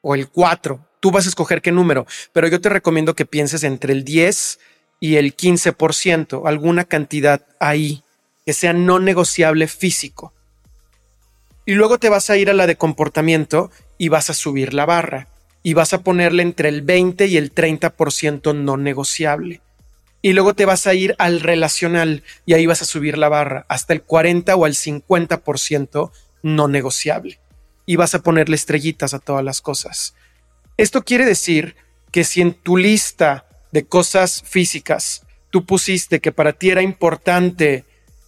o 0.00 0.14
el 0.14 0.30
4. 0.30 0.88
Tú 1.00 1.10
vas 1.10 1.26
a 1.26 1.28
escoger 1.28 1.60
qué 1.60 1.70
número, 1.70 2.06
pero 2.32 2.48
yo 2.48 2.62
te 2.62 2.70
recomiendo 2.70 3.14
que 3.14 3.26
pienses 3.26 3.62
entre 3.62 3.92
el 3.92 4.04
10 4.04 4.58
y 5.00 5.16
el 5.16 5.36
15%, 5.36 6.48
alguna 6.48 6.84
cantidad 6.84 7.46
ahí 7.60 8.02
que 8.46 8.52
sea 8.52 8.72
no 8.72 9.00
negociable 9.00 9.66
físico. 9.66 10.32
Y 11.66 11.74
luego 11.74 11.98
te 11.98 12.08
vas 12.08 12.30
a 12.30 12.36
ir 12.36 12.48
a 12.48 12.54
la 12.54 12.68
de 12.68 12.76
comportamiento 12.76 13.72
y 13.98 14.08
vas 14.08 14.30
a 14.30 14.34
subir 14.34 14.72
la 14.72 14.86
barra 14.86 15.26
y 15.64 15.74
vas 15.74 15.92
a 15.92 16.02
ponerle 16.02 16.44
entre 16.44 16.68
el 16.68 16.82
20 16.82 17.26
y 17.26 17.36
el 17.38 17.52
30% 17.52 18.54
no 18.54 18.76
negociable. 18.76 19.62
Y 20.22 20.32
luego 20.32 20.54
te 20.54 20.64
vas 20.64 20.86
a 20.86 20.94
ir 20.94 21.16
al 21.18 21.40
relacional 21.40 22.22
y 22.46 22.54
ahí 22.54 22.66
vas 22.66 22.82
a 22.82 22.84
subir 22.84 23.18
la 23.18 23.28
barra 23.28 23.66
hasta 23.68 23.92
el 23.92 24.02
40 24.02 24.54
o 24.54 24.64
al 24.64 24.74
50% 24.74 26.12
no 26.44 26.68
negociable. 26.68 27.40
Y 27.84 27.96
vas 27.96 28.14
a 28.14 28.22
ponerle 28.22 28.54
estrellitas 28.54 29.12
a 29.12 29.18
todas 29.18 29.44
las 29.44 29.60
cosas. 29.60 30.14
Esto 30.76 31.02
quiere 31.02 31.24
decir 31.24 31.74
que 32.12 32.22
si 32.22 32.42
en 32.42 32.54
tu 32.54 32.76
lista 32.76 33.48
de 33.72 33.86
cosas 33.86 34.44
físicas 34.46 35.26
tú 35.50 35.66
pusiste 35.66 36.20
que 36.20 36.30
para 36.30 36.52
ti 36.52 36.70
era 36.70 36.82
importante 36.82 37.84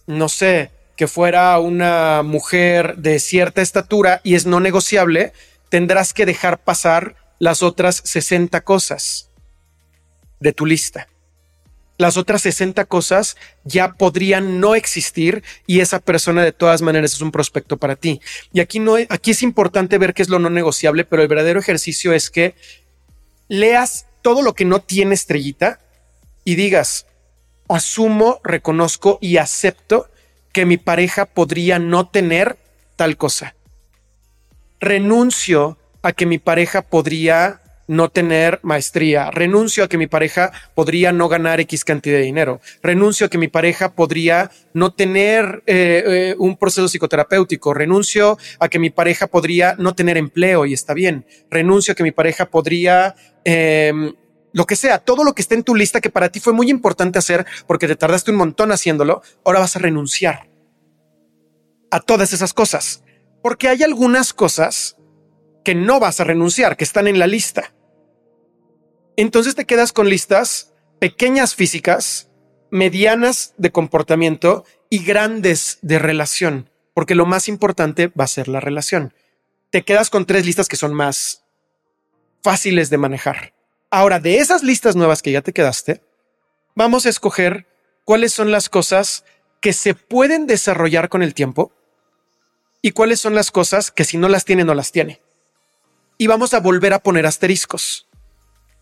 no 0.09 0.27
sé, 0.27 0.71
que 0.97 1.07
fuera 1.07 1.57
una 1.59 2.23
mujer 2.23 2.97
de 2.97 3.19
cierta 3.19 3.61
estatura 3.61 4.21
y 4.23 4.33
es 4.33 4.47
no 4.47 4.59
negociable, 4.59 5.33
tendrás 5.69 6.13
que 6.13 6.25
dejar 6.25 6.63
pasar 6.63 7.15
las 7.37 7.61
otras 7.61 8.01
60 8.03 8.59
cosas 8.61 9.29
de 10.39 10.51
tu 10.51 10.65
lista. 10.65 11.07
Las 11.99 12.17
otras 12.17 12.41
60 12.41 12.85
cosas 12.85 13.37
ya 13.63 13.93
podrían 13.93 14.59
no 14.59 14.73
existir 14.73 15.43
y 15.67 15.81
esa 15.81 15.99
persona 15.99 16.43
de 16.43 16.53
todas 16.53 16.81
maneras 16.81 17.13
es 17.13 17.21
un 17.21 17.31
prospecto 17.31 17.77
para 17.77 17.95
ti. 17.95 18.19
Y 18.51 18.61
aquí 18.61 18.79
no 18.79 18.95
aquí 19.09 19.31
es 19.31 19.43
importante 19.43 19.99
ver 19.99 20.15
qué 20.15 20.23
es 20.23 20.29
lo 20.29 20.39
no 20.39 20.49
negociable, 20.49 21.05
pero 21.05 21.21
el 21.21 21.27
verdadero 21.27 21.59
ejercicio 21.59 22.13
es 22.13 22.31
que 22.31 22.55
leas 23.47 24.07
todo 24.23 24.41
lo 24.41 24.53
que 24.55 24.65
no 24.65 24.81
tiene 24.81 25.13
estrellita 25.13 25.79
y 26.43 26.55
digas, 26.55 27.05
asumo, 27.69 28.39
reconozco 28.43 29.19
y 29.21 29.37
acepto 29.37 30.07
que 30.51 30.65
mi 30.65 30.77
pareja 30.77 31.25
podría 31.25 31.79
no 31.79 32.07
tener 32.07 32.57
tal 32.95 33.17
cosa. 33.17 33.55
Renuncio 34.79 35.77
a 36.01 36.11
que 36.13 36.25
mi 36.25 36.37
pareja 36.37 36.81
podría 36.81 37.61
no 37.89 38.09
tener 38.09 38.59
maestría. 38.61 39.31
Renuncio 39.31 39.83
a 39.83 39.87
que 39.87 39.97
mi 39.97 40.05
pareja 40.05 40.51
podría 40.75 41.11
no 41.11 41.27
ganar 41.27 41.59
X 41.61 41.83
cantidad 41.83 42.17
de 42.17 42.23
dinero. 42.23 42.61
Renuncio 42.83 43.25
a 43.25 43.29
que 43.29 43.39
mi 43.39 43.47
pareja 43.47 43.95
podría 43.95 44.51
no 44.73 44.93
tener 44.93 45.63
eh, 45.65 46.03
eh, 46.05 46.35
un 46.37 46.55
proceso 46.55 46.87
psicoterapéutico. 46.87 47.73
Renuncio 47.73 48.37
a 48.59 48.69
que 48.69 48.77
mi 48.77 48.91
pareja 48.91 49.25
podría 49.25 49.75
no 49.79 49.95
tener 49.95 50.17
empleo 50.17 50.67
y 50.67 50.73
está 50.73 50.93
bien. 50.93 51.25
Renuncio 51.49 51.93
a 51.93 51.95
que 51.95 52.03
mi 52.03 52.11
pareja 52.11 52.45
podría 52.45 53.15
em, 53.43 54.13
lo 54.53 54.65
que 54.65 54.75
sea, 54.75 54.99
todo 54.99 55.23
lo 55.23 55.33
que 55.33 55.41
esté 55.41 55.55
en 55.55 55.63
tu 55.63 55.75
lista 55.75 56.01
que 56.01 56.09
para 56.09 56.29
ti 56.29 56.39
fue 56.39 56.53
muy 56.53 56.69
importante 56.69 57.19
hacer 57.19 57.45
porque 57.67 57.87
te 57.87 57.95
tardaste 57.95 58.31
un 58.31 58.37
montón 58.37 58.71
haciéndolo, 58.71 59.21
ahora 59.45 59.59
vas 59.59 59.75
a 59.75 59.79
renunciar 59.79 60.49
a 61.91 61.99
todas 61.99 62.33
esas 62.33 62.53
cosas. 62.53 63.03
Porque 63.41 63.69
hay 63.69 63.83
algunas 63.83 64.33
cosas 64.33 64.97
que 65.63 65.75
no 65.75 65.99
vas 65.99 66.19
a 66.19 66.23
renunciar, 66.23 66.77
que 66.77 66.83
están 66.83 67.07
en 67.07 67.19
la 67.19 67.27
lista. 67.27 67.73
Entonces 69.15 69.55
te 69.55 69.65
quedas 69.65 69.93
con 69.93 70.09
listas 70.09 70.73
pequeñas 70.99 71.55
físicas, 71.55 72.29
medianas 72.71 73.53
de 73.57 73.71
comportamiento 73.71 74.65
y 74.89 75.03
grandes 75.03 75.79
de 75.81 75.99
relación, 75.99 76.69
porque 76.93 77.15
lo 77.15 77.25
más 77.25 77.47
importante 77.47 78.07
va 78.07 78.25
a 78.25 78.27
ser 78.27 78.47
la 78.47 78.59
relación. 78.59 79.13
Te 79.69 79.83
quedas 79.83 80.09
con 80.09 80.25
tres 80.25 80.45
listas 80.45 80.67
que 80.67 80.75
son 80.75 80.93
más 80.93 81.45
fáciles 82.41 82.89
de 82.89 82.97
manejar. 82.97 83.53
Ahora, 83.91 84.19
de 84.19 84.37
esas 84.37 84.61
listas 84.61 84.95
nuevas 84.95 85.21
que 85.21 85.31
ya 85.31 85.41
te 85.41 85.53
quedaste, 85.53 86.03
vamos 86.75 87.05
a 87.05 87.09
escoger 87.09 87.65
cuáles 88.05 88.33
son 88.33 88.51
las 88.51 88.69
cosas 88.69 89.25
que 89.61 89.73
se 89.73 89.95
pueden 89.95 90.45
desarrollar 90.45 91.09
con 91.09 91.23
el 91.23 91.33
tiempo 91.33 91.71
y 92.81 92.91
cuáles 92.91 93.19
son 93.19 93.33
las 93.33 93.51
cosas 93.51 93.91
que 93.91 94.05
si 94.05 94.17
no 94.17 94.29
las 94.29 94.45
tiene, 94.45 94.63
no 94.63 94.75
las 94.75 94.91
tiene. 94.91 95.21
Y 96.17 96.27
vamos 96.27 96.53
a 96.53 96.59
volver 96.59 96.93
a 96.93 96.99
poner 96.99 97.25
asteriscos. 97.25 98.07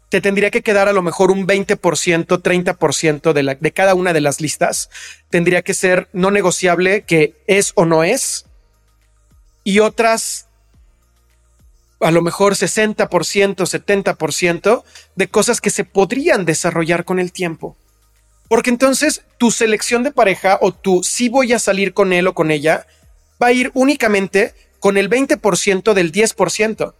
Te 0.09 0.21
tendría 0.21 0.51
que 0.51 0.61
quedar 0.61 0.87
a 0.87 0.93
lo 0.93 1.01
mejor 1.01 1.31
un 1.31 1.47
20%, 1.47 1.77
30% 1.77 3.33
de, 3.33 3.43
la, 3.43 3.55
de 3.55 3.71
cada 3.71 3.95
una 3.95 4.13
de 4.13 4.21
las 4.21 4.41
listas. 4.41 4.89
Tendría 5.29 5.61
que 5.61 5.73
ser 5.73 6.09
no 6.13 6.31
negociable 6.31 7.03
que 7.03 7.41
es 7.47 7.71
o 7.75 7.85
no 7.85 8.03
es. 8.03 8.45
Y 9.63 9.79
otras 9.79 10.46
a 11.99 12.11
lo 12.11 12.21
mejor 12.21 12.53
60%, 12.53 13.07
70% 13.07 14.83
de 15.15 15.27
cosas 15.27 15.61
que 15.61 15.69
se 15.69 15.83
podrían 15.83 16.45
desarrollar 16.45 17.05
con 17.05 17.19
el 17.19 17.31
tiempo. 17.31 17.75
Porque 18.47 18.69
entonces 18.69 19.23
tu 19.37 19.51
selección 19.51 20.03
de 20.03 20.11
pareja 20.11 20.57
o 20.61 20.71
tu 20.71 21.03
si 21.03 21.29
voy 21.29 21.53
a 21.53 21.59
salir 21.59 21.93
con 21.93 22.13
él 22.13 22.27
o 22.27 22.33
con 22.33 22.51
ella 22.51 22.87
va 23.41 23.47
a 23.47 23.51
ir 23.51 23.71
únicamente 23.73 24.53
con 24.79 24.97
el 24.97 25.09
20% 25.09 25.93
del 25.93 26.11
10%, 26.11 26.93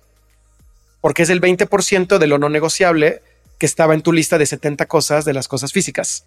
porque 0.99 1.23
es 1.23 1.29
el 1.29 1.41
20% 1.41 2.17
de 2.17 2.27
lo 2.27 2.38
no 2.38 2.49
negociable 2.49 3.21
que 3.60 3.65
estaba 3.65 3.93
en 3.93 4.01
tu 4.01 4.12
lista 4.12 4.38
de 4.38 4.45
70 4.45 4.88
cosas 4.88 5.25
de 5.25 5.33
las 5.33 5.47
cosas 5.47 5.71
físicas. 5.71 6.25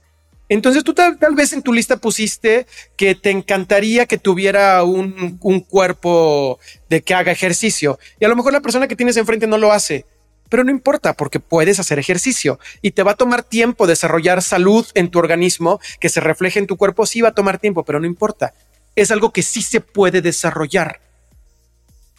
Entonces 0.51 0.83
tú 0.83 0.95
tal, 0.95 1.17
vez 1.37 1.53
en 1.53 1.63
tu 1.63 1.73
lista 1.73 1.97
pusiste 1.97 2.67
que 2.97 3.15
te 3.15 3.31
encantaría 3.31 4.07
que 4.07 4.19
tuviera 4.19 4.83
un, 4.83 5.39
un, 5.41 5.61
cuerpo 5.61 6.59
de 6.89 7.03
que 7.03 7.15
haga 7.15 7.31
ejercicio 7.31 8.01
y 8.19 8.25
a 8.25 8.29
lo 8.29 8.35
mejor 8.35 8.53
la 8.53 8.61
persona 8.61 8.89
que 8.89 8.97
tienes 8.97 9.17
enfrente 9.17 9.47
no 9.47 9.59
lo 9.59 9.71
hace, 9.71 10.07
pero 10.49 10.65
no 10.65 10.73
importa 10.73 11.15
porque 11.15 11.39
puedes 11.39 11.79
hacer 11.79 12.01
ejercicio 12.01 12.59
y 12.83 12.91
te 12.91 13.05
va 13.05 13.13
a 13.13 13.17
tomar 13.17 13.45
tiempo 13.45 13.87
desarrollar 13.87 14.43
salud 14.43 14.85
en 14.95 15.09
tu 15.09 15.21
organismo 15.21 15.81
que 16.01 16.09
se 16.09 16.19
refleje 16.19 16.59
en 16.59 16.67
tu 16.67 16.77
cuerpo. 16.77 17.07
Sí 17.07 17.21
va 17.21 17.29
a 17.29 17.35
tomar 17.35 17.59
tiempo, 17.59 17.85
pero 17.85 18.01
no 18.01 18.07
importa. 18.07 18.53
Es 18.97 19.13
algo 19.13 19.33
que 19.33 19.43
sí 19.43 19.63
se 19.63 19.81
puede 19.81 20.21
desarrollar. 20.21 21.01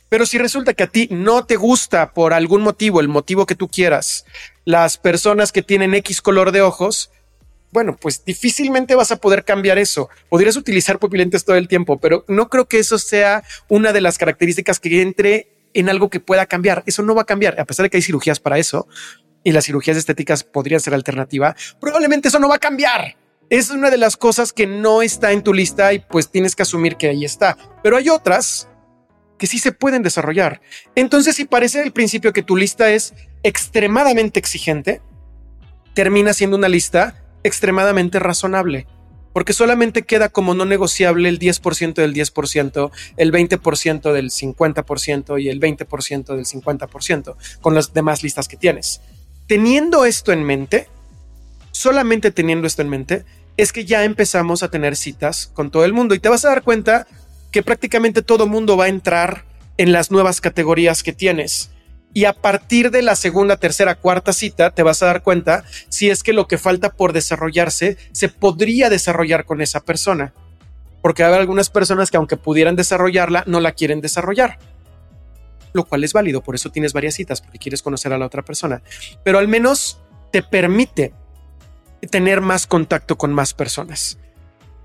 Pero 0.07 0.25
si 0.25 0.37
resulta 0.37 0.73
que 0.73 0.83
a 0.83 0.87
ti 0.87 1.09
no 1.11 1.45
te 1.45 1.57
gusta 1.57 2.13
por 2.13 2.33
algún 2.33 2.61
motivo, 2.61 3.01
el 3.01 3.09
motivo 3.09 3.45
que 3.45 3.55
tú 3.55 3.67
quieras, 3.67 4.25
las 4.63 4.97
personas 4.97 5.51
que 5.51 5.63
tienen 5.63 5.93
X 5.95 6.21
color 6.21 6.53
de 6.53 6.61
ojos, 6.61 7.11
bueno, 7.71 7.95
pues 7.95 8.23
difícilmente 8.25 8.95
vas 8.95 9.11
a 9.11 9.17
poder 9.17 9.45
cambiar 9.45 9.77
eso. 9.77 10.09
Podrías 10.29 10.55
utilizar 10.57 10.99
pupilentes 10.99 11.45
todo 11.45 11.55
el 11.55 11.67
tiempo, 11.67 11.99
pero 11.99 12.25
no 12.27 12.49
creo 12.49 12.67
que 12.67 12.79
eso 12.79 12.97
sea 12.97 13.43
una 13.69 13.93
de 13.93 14.01
las 14.01 14.17
características 14.17 14.79
que 14.79 15.01
entre 15.01 15.47
en 15.73 15.89
algo 15.89 16.09
que 16.09 16.19
pueda 16.19 16.45
cambiar. 16.45 16.83
Eso 16.85 17.01
no 17.03 17.15
va 17.15 17.21
a 17.21 17.25
cambiar, 17.25 17.59
a 17.59 17.65
pesar 17.65 17.83
de 17.83 17.89
que 17.89 17.97
hay 17.97 18.03
cirugías 18.03 18.39
para 18.39 18.57
eso 18.57 18.87
y 19.43 19.51
las 19.51 19.65
cirugías 19.65 19.97
estéticas 19.97 20.43
podrían 20.43 20.81
ser 20.81 20.93
alternativa. 20.93 21.55
Probablemente 21.79 22.27
eso 22.27 22.39
no 22.39 22.49
va 22.49 22.55
a 22.55 22.59
cambiar. 22.59 23.15
Es 23.49 23.69
una 23.69 23.89
de 23.89 23.97
las 23.97 24.17
cosas 24.17 24.53
que 24.53 24.67
no 24.67 25.01
está 25.01 25.31
en 25.31 25.43
tu 25.43 25.53
lista 25.53 25.93
y 25.93 25.99
pues 25.99 26.29
tienes 26.29 26.55
que 26.55 26.63
asumir 26.63 26.95
que 26.95 27.09
ahí 27.09 27.25
está. 27.25 27.57
Pero 27.83 27.97
hay 27.97 28.09
otras 28.09 28.69
que 29.37 29.47
sí 29.47 29.59
se 29.59 29.71
pueden 29.71 30.03
desarrollar. 30.03 30.61
Entonces, 30.95 31.35
si 31.35 31.45
parece 31.45 31.81
al 31.81 31.91
principio 31.91 32.31
que 32.31 32.43
tu 32.43 32.55
lista 32.55 32.91
es 32.91 33.13
extremadamente 33.43 34.39
exigente, 34.39 35.01
termina 35.95 36.33
siendo 36.33 36.57
una 36.57 36.69
lista 36.69 37.20
extremadamente 37.43 38.19
razonable, 38.19 38.87
porque 39.33 39.53
solamente 39.53 40.03
queda 40.03 40.29
como 40.29 40.53
no 40.53 40.65
negociable 40.65 41.29
el 41.29 41.39
10% 41.39 41.93
del 41.93 42.13
10%, 42.13 42.91
el 43.17 43.31
20% 43.31 44.13
del 44.13 44.29
50% 44.29 45.41
y 45.41 45.49
el 45.49 45.59
20% 45.59 46.35
del 46.35 46.45
50% 46.45 47.35
con 47.61 47.75
las 47.75 47.93
demás 47.93 48.23
listas 48.23 48.47
que 48.47 48.57
tienes. 48.57 49.01
Teniendo 49.47 50.05
esto 50.05 50.31
en 50.31 50.43
mente, 50.43 50.87
solamente 51.71 52.31
teniendo 52.31 52.67
esto 52.67 52.81
en 52.81 52.89
mente, 52.89 53.25
es 53.57 53.73
que 53.73 53.85
ya 53.85 54.03
empezamos 54.03 54.63
a 54.63 54.71
tener 54.71 54.95
citas 54.95 55.51
con 55.53 55.71
todo 55.71 55.85
el 55.85 55.93
mundo 55.93 56.15
y 56.15 56.19
te 56.19 56.29
vas 56.29 56.45
a 56.45 56.49
dar 56.49 56.63
cuenta 56.63 57.07
que 57.51 57.63
prácticamente 57.63 58.21
todo 58.21 58.47
mundo 58.47 58.77
va 58.77 58.85
a 58.85 58.89
entrar 58.89 59.45
en 59.77 59.91
las 59.91 60.11
nuevas 60.11 60.41
categorías 60.41 61.03
que 61.03 61.13
tienes. 61.13 61.69
Y 62.13 62.25
a 62.25 62.33
partir 62.33 62.91
de 62.91 63.01
la 63.01 63.15
segunda, 63.15 63.57
tercera, 63.57 63.95
cuarta 63.95 64.33
cita 64.33 64.71
te 64.71 64.83
vas 64.83 65.01
a 65.01 65.05
dar 65.05 65.23
cuenta 65.23 65.63
si 65.89 66.09
es 66.09 66.23
que 66.23 66.33
lo 66.33 66.47
que 66.47 66.57
falta 66.57 66.91
por 66.91 67.13
desarrollarse 67.13 67.97
se 68.11 68.29
podría 68.29 68.89
desarrollar 68.89 69.45
con 69.45 69.61
esa 69.61 69.79
persona. 69.79 70.33
Porque 71.01 71.23
hay 71.23 71.33
algunas 71.33 71.69
personas 71.69 72.11
que 72.11 72.17
aunque 72.17 72.37
pudieran 72.37 72.75
desarrollarla, 72.75 73.43
no 73.47 73.59
la 73.59 73.71
quieren 73.71 74.01
desarrollar. 74.01 74.59
Lo 75.73 75.85
cual 75.85 76.03
es 76.03 76.11
válido, 76.11 76.41
por 76.41 76.55
eso 76.55 76.69
tienes 76.69 76.91
varias 76.91 77.15
citas, 77.15 77.41
porque 77.41 77.59
quieres 77.59 77.81
conocer 77.81 78.11
a 78.11 78.17
la 78.17 78.25
otra 78.25 78.43
persona. 78.43 78.81
Pero 79.23 79.39
al 79.39 79.47
menos 79.47 80.01
te 80.31 80.43
permite 80.43 81.13
tener 82.09 82.41
más 82.41 82.67
contacto 82.67 83.17
con 83.17 83.33
más 83.33 83.53
personas. 83.53 84.17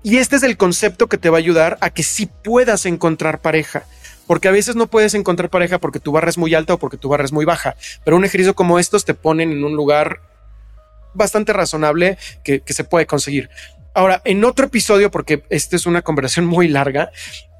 Y 0.01 0.17
este 0.17 0.37
es 0.37 0.43
el 0.43 0.55
concepto 0.55 1.07
que 1.07 1.17
te 1.17 1.29
va 1.29 1.37
a 1.37 1.39
ayudar 1.39 1.77
a 1.81 1.89
que 1.89 2.03
sí 2.03 2.29
puedas 2.43 2.85
encontrar 2.85 3.41
pareja. 3.41 3.83
Porque 4.27 4.47
a 4.47 4.51
veces 4.51 4.75
no 4.75 4.87
puedes 4.87 5.13
encontrar 5.13 5.49
pareja 5.49 5.79
porque 5.79 5.99
tu 5.99 6.11
barra 6.11 6.29
es 6.29 6.37
muy 6.37 6.53
alta 6.53 6.73
o 6.73 6.77
porque 6.77 6.97
tu 6.97 7.09
barra 7.09 7.25
es 7.25 7.31
muy 7.31 7.45
baja. 7.45 7.75
Pero 8.03 8.17
un 8.17 8.25
ejercicio 8.25 8.55
como 8.55 8.77
estos 8.77 9.05
te 9.05 9.13
ponen 9.13 9.51
en 9.51 9.63
un 9.63 9.75
lugar 9.75 10.21
bastante 11.13 11.53
razonable 11.53 12.17
que, 12.43 12.61
se 12.67 12.83
puede 12.83 13.07
conseguir. 13.07 13.49
Ahora, 13.93 14.21
en 14.25 14.43
otro 14.43 14.67
episodio, 14.67 15.09
porque 15.09 15.43
esta 15.49 15.75
es 15.75 15.85
una 15.85 16.01
conversación 16.01 16.45
muy 16.55 16.67
larga, 16.67 17.11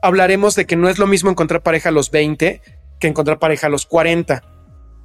hablaremos 0.02 0.56
de 0.56 0.66
que 0.66 0.76
no 0.76 0.90
es 0.90 1.00
lo 1.00 1.08
mismo 1.08 1.30
encontrar 1.30 1.64
pareja 1.64 1.90
a 1.90 1.94
los 1.94 2.12
20 2.12 2.62
que 3.00 3.08
encontrar 3.08 3.40
pareja 3.40 3.68
a 3.68 3.70
los 3.70 3.86
40. 3.86 4.44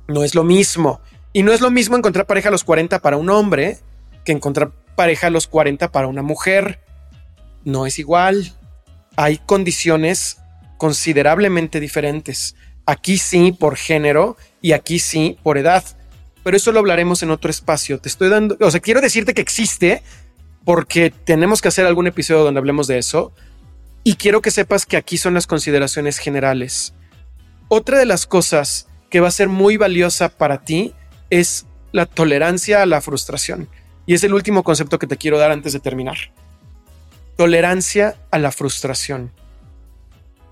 No 0.08 0.24
es 0.24 0.34
lo 0.34 0.44
mismo. 0.44 1.00
Y 1.32 1.42
no 1.42 1.52
es 1.52 1.60
lo 1.60 1.70
mismo 1.70 1.96
encontrar 1.96 2.26
pareja 2.26 2.48
a 2.48 2.52
los 2.52 2.64
40 2.64 2.98
para 3.00 3.16
un 3.16 3.30
hombre 3.30 3.78
que 4.24 4.32
encontrar 4.32 4.72
pareja 4.96 5.28
a 5.28 5.30
los 5.30 5.46
40 5.46 5.90
para 5.90 6.06
una 6.06 6.22
mujer 6.22 6.80
no 7.64 7.86
es 7.86 7.98
igual. 7.98 8.52
Hay 9.16 9.38
condiciones 9.38 10.38
considerablemente 10.82 11.78
diferentes. 11.78 12.56
Aquí 12.86 13.16
sí 13.16 13.52
por 13.52 13.76
género 13.76 14.36
y 14.60 14.72
aquí 14.72 14.98
sí 14.98 15.38
por 15.44 15.56
edad. 15.56 15.84
Pero 16.42 16.56
eso 16.56 16.72
lo 16.72 16.80
hablaremos 16.80 17.22
en 17.22 17.30
otro 17.30 17.52
espacio. 17.52 18.00
Te 18.00 18.08
estoy 18.08 18.28
dando, 18.28 18.56
o 18.58 18.68
sea, 18.68 18.80
quiero 18.80 19.00
decirte 19.00 19.32
que 19.32 19.42
existe 19.42 20.02
porque 20.64 21.12
tenemos 21.12 21.62
que 21.62 21.68
hacer 21.68 21.86
algún 21.86 22.08
episodio 22.08 22.42
donde 22.42 22.58
hablemos 22.58 22.88
de 22.88 22.98
eso. 22.98 23.32
Y 24.02 24.16
quiero 24.16 24.42
que 24.42 24.50
sepas 24.50 24.84
que 24.84 24.96
aquí 24.96 25.18
son 25.18 25.34
las 25.34 25.46
consideraciones 25.46 26.18
generales. 26.18 26.94
Otra 27.68 27.96
de 27.96 28.06
las 28.06 28.26
cosas 28.26 28.88
que 29.08 29.20
va 29.20 29.28
a 29.28 29.30
ser 29.30 29.48
muy 29.48 29.76
valiosa 29.76 30.30
para 30.30 30.64
ti 30.64 30.94
es 31.30 31.64
la 31.92 32.06
tolerancia 32.06 32.82
a 32.82 32.86
la 32.86 33.00
frustración. 33.00 33.68
Y 34.04 34.14
es 34.14 34.24
el 34.24 34.34
último 34.34 34.64
concepto 34.64 34.98
que 34.98 35.06
te 35.06 35.16
quiero 35.16 35.38
dar 35.38 35.52
antes 35.52 35.74
de 35.74 35.78
terminar. 35.78 36.16
Tolerancia 37.36 38.16
a 38.32 38.40
la 38.40 38.50
frustración. 38.50 39.30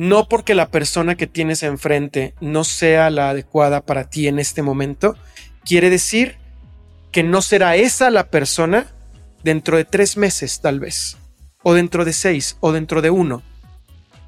No 0.01 0.31
porque 0.31 0.55
la 0.55 0.71
persona 0.71 1.15
que 1.15 1.27
tienes 1.27 1.63
enfrente 1.63 2.33
no 2.41 2.65
sea 2.65 3.11
la 3.11 3.29
adecuada 3.29 3.83
para 3.83 4.09
ti 4.09 4.29
en 4.29 4.39
este 4.39 4.63
momento, 4.63 5.15
quiere 5.63 5.91
decir 5.91 6.37
que 7.13 7.23
no 7.23 7.43
será 7.43 7.77
esa 7.77 8.09
la 8.09 8.31
persona 8.31 8.87
dentro 9.45 9.77
de 9.77 9.85
tres 9.85 10.17
meses 10.17 10.63
tal 10.63 10.81
vez, 10.81 11.19
o 11.63 11.75
dentro 11.75 12.07
de 12.07 12.15
seis, 12.15 12.57
o 12.61 12.73
dentro 12.73 13.03
de 13.03 13.11
uno. 13.11 13.43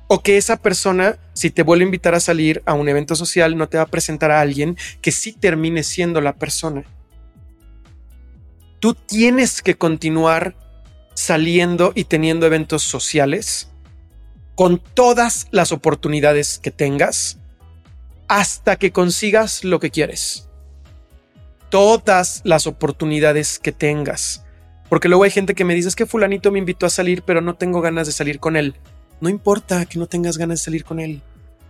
O 0.09 0.23
que 0.23 0.37
esa 0.37 0.59
persona, 0.59 1.17
si 1.33 1.49
te 1.49 1.63
vuelve 1.63 1.85
a 1.85 1.87
invitar 1.87 2.15
a 2.15 2.21
salir 2.21 2.63
a 2.67 2.75
un 2.75 2.91
evento 2.91 3.17
social, 3.17 3.57
no 3.57 3.71
te 3.71 3.79
va 3.79 3.85
a 3.85 3.91
presentar 3.91 4.31
a 4.31 4.43
alguien 4.43 4.77
que 5.01 5.11
sí 5.11 5.33
termine 5.33 5.85
siendo 5.85 6.21
la 6.21 6.35
persona. 6.35 6.85
Tú 8.79 8.93
tienes 8.93 9.63
que 9.63 9.77
continuar 9.77 10.55
saliendo 11.15 11.93
y 11.95 12.05
teniendo 12.05 12.45
eventos 12.45 12.83
sociales 12.83 13.72
con 14.55 14.79
todas 14.79 15.49
las 15.51 15.73
oportunidades 15.73 16.59
que 16.59 16.71
tengas 16.71 17.39
hasta 18.29 18.77
que 18.77 18.93
consigas 18.93 19.65
lo 19.65 19.81
que 19.81 19.91
quieres. 19.91 20.49
Todas 21.71 22.43
las 22.45 22.67
oportunidades 22.67 23.59
que 23.59 23.73
tengas. 23.73 24.45
Porque 24.89 25.09
luego 25.09 25.25
hay 25.25 25.31
gente 25.31 25.55
que 25.55 25.65
me 25.65 25.75
dice 25.75 25.89
es 25.89 25.97
que 25.97 26.07
fulanito 26.07 26.51
me 26.51 26.59
invitó 26.59 26.87
a 26.87 26.91
salir 26.91 27.23
pero 27.23 27.41
no 27.41 27.55
tengo 27.55 27.81
ganas 27.81 28.07
de 28.07 28.13
salir 28.13 28.41
con 28.41 28.57
él. 28.57 28.75
No 29.21 29.29
importa 29.29 29.87
que 29.87 29.99
no 29.99 30.07
tengas 30.07 30.37
ganas 30.37 30.61
de 30.61 30.65
salir 30.65 30.85
con 30.85 31.01
él. 31.01 31.23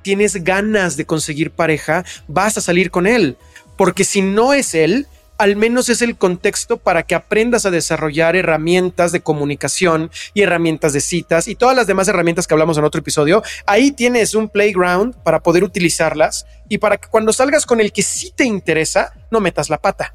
Tienes 0.03 0.43
ganas 0.43 0.97
de 0.97 1.05
conseguir 1.07 1.53
pareja, 1.53 2.05
vas 2.27 2.59
a 2.59 2.61
salir 2.61 2.91
con 2.91 3.07
él. 3.07 3.37
Porque 3.77 4.05
si 4.05 4.23
no 4.23 4.53
es 4.53 4.75
él, 4.75 5.07
al 5.43 5.57
menos 5.57 5.89
es 5.89 6.03
el 6.03 6.17
contexto 6.17 6.77
para 6.77 7.03
que 7.03 7.17
aprendas 7.17 7.67
a 7.67 7.73
desarrollar 7.73 8.37
herramientas 8.37 9.11
de 9.11 9.23
comunicación 9.23 10.13
y 10.35 10.43
herramientas 10.43 10.93
de 10.93 11.01
citas 11.01 11.49
y 11.49 11.57
todas 11.57 11.75
las 11.75 11.89
demás 11.89 12.07
herramientas 12.07 12.47
que 12.47 12.55
hablamos 12.55 12.79
en 12.79 12.85
otro 12.85 13.01
episodio. 13.01 13.43
Ahí 13.67 13.91
tienes 13.91 14.37
un 14.37 14.49
playground 14.49 15.17
para 15.25 15.41
poder 15.41 15.65
utilizarlas 15.65 16.47
y 16.69 16.79
para 16.79 16.97
que 16.97 17.09
cuando 17.09 17.33
salgas 17.33 17.67
con 17.67 17.81
el 17.81 17.91
que 17.93 18.05
sí 18.05 18.33
te 18.37 18.45
interesa, 18.45 19.15
no 19.33 19.41
metas 19.41 19.69
la 19.69 19.79
pata. 19.79 20.15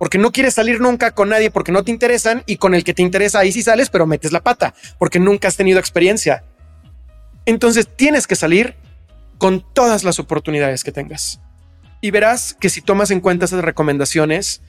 Porque 0.00 0.18
no 0.18 0.32
quieres 0.32 0.54
salir 0.54 0.80
nunca 0.80 1.12
con 1.12 1.28
nadie 1.28 1.52
porque 1.52 1.70
no 1.70 1.84
te 1.84 1.92
interesan 1.92 2.42
y 2.46 2.56
con 2.56 2.74
el 2.74 2.82
que 2.82 2.94
te 2.94 3.02
interesa 3.02 3.38
ahí 3.38 3.52
sí 3.52 3.62
sales, 3.62 3.90
pero 3.90 4.08
metes 4.08 4.32
la 4.32 4.40
pata 4.40 4.74
porque 4.98 5.20
nunca 5.20 5.46
has 5.46 5.56
tenido 5.56 5.78
experiencia. 5.78 6.42
Entonces 7.46 7.86
tienes 7.86 8.26
que 8.26 8.34
salir 8.34 8.74
con 9.38 9.64
todas 9.72 10.02
las 10.02 10.18
oportunidades 10.18 10.82
que 10.82 10.90
tengas 10.90 11.40
y 12.00 12.10
verás 12.10 12.56
que 12.58 12.70
si 12.70 12.80
tomas 12.80 13.10
en 13.10 13.20
cuenta 13.20 13.44
esas 13.44 13.64
recomendaciones, 13.64 14.62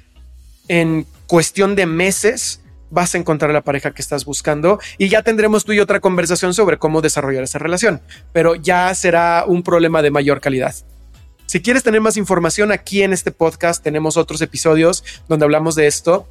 en 0.67 1.05
cuestión 1.27 1.75
de 1.75 1.85
meses 1.85 2.61
vas 2.89 3.15
a 3.15 3.17
encontrar 3.17 3.51
la 3.51 3.61
pareja 3.61 3.91
que 3.91 4.01
estás 4.01 4.25
buscando 4.25 4.79
y 4.97 5.09
ya 5.09 5.23
tendremos 5.23 5.63
tú 5.63 5.71
y 5.71 5.79
otra 5.79 6.01
conversación 6.01 6.53
sobre 6.53 6.77
cómo 6.77 7.01
desarrollar 7.01 7.43
esa 7.43 7.57
relación, 7.57 8.01
pero 8.33 8.55
ya 8.55 8.93
será 8.93 9.45
un 9.47 9.63
problema 9.63 10.01
de 10.01 10.11
mayor 10.11 10.41
calidad. 10.41 10.75
Si 11.45 11.61
quieres 11.61 11.83
tener 11.83 12.01
más 12.01 12.17
información 12.17 12.71
aquí 12.71 13.01
en 13.03 13.13
este 13.13 13.31
podcast, 13.31 13.83
tenemos 13.83 14.17
otros 14.17 14.41
episodios 14.41 15.03
donde 15.27 15.45
hablamos 15.45 15.75
de 15.75 15.87
esto 15.87 16.27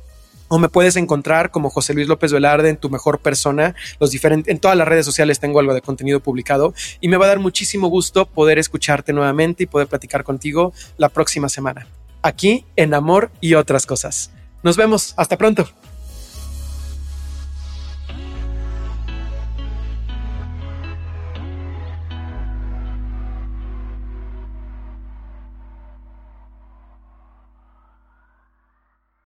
o 0.51 0.59
me 0.59 0.69
puedes 0.69 0.97
encontrar 0.97 1.51
como 1.53 1.71
José 1.71 1.95
Luis 1.95 2.09
López 2.09 2.33
Velarde 2.33 2.69
en 2.69 2.77
tu 2.77 2.91
mejor 2.91 3.21
persona. 3.21 3.75
Los 4.01 4.11
diferentes, 4.11 4.53
en 4.53 4.59
todas 4.59 4.77
las 4.77 4.87
redes 4.87 5.07
sociales 5.07 5.39
tengo 5.39 5.61
algo 5.61 5.73
de 5.75 5.81
contenido 5.81 6.21
publicado 6.21 6.75
y 7.01 7.09
me 7.09 7.17
va 7.17 7.27
a 7.27 7.29
dar 7.29 7.39
muchísimo 7.39 7.87
gusto 7.87 8.27
poder 8.27 8.59
escucharte 8.59 9.13
nuevamente 9.13 9.63
y 9.63 9.67
poder 9.67 9.87
platicar 9.87 10.25
contigo 10.25 10.73
la 10.99 11.09
próxima 11.09 11.49
semana. 11.49 11.87
Aquí 12.23 12.67
en 12.75 12.95
Amor 12.95 13.31
y 13.41 13.55
otras 13.55 13.87
cosas. 13.87 14.33
Nos 14.63 14.77
vemos. 14.77 15.15
Hasta 15.17 15.39
pronto. 15.39 15.71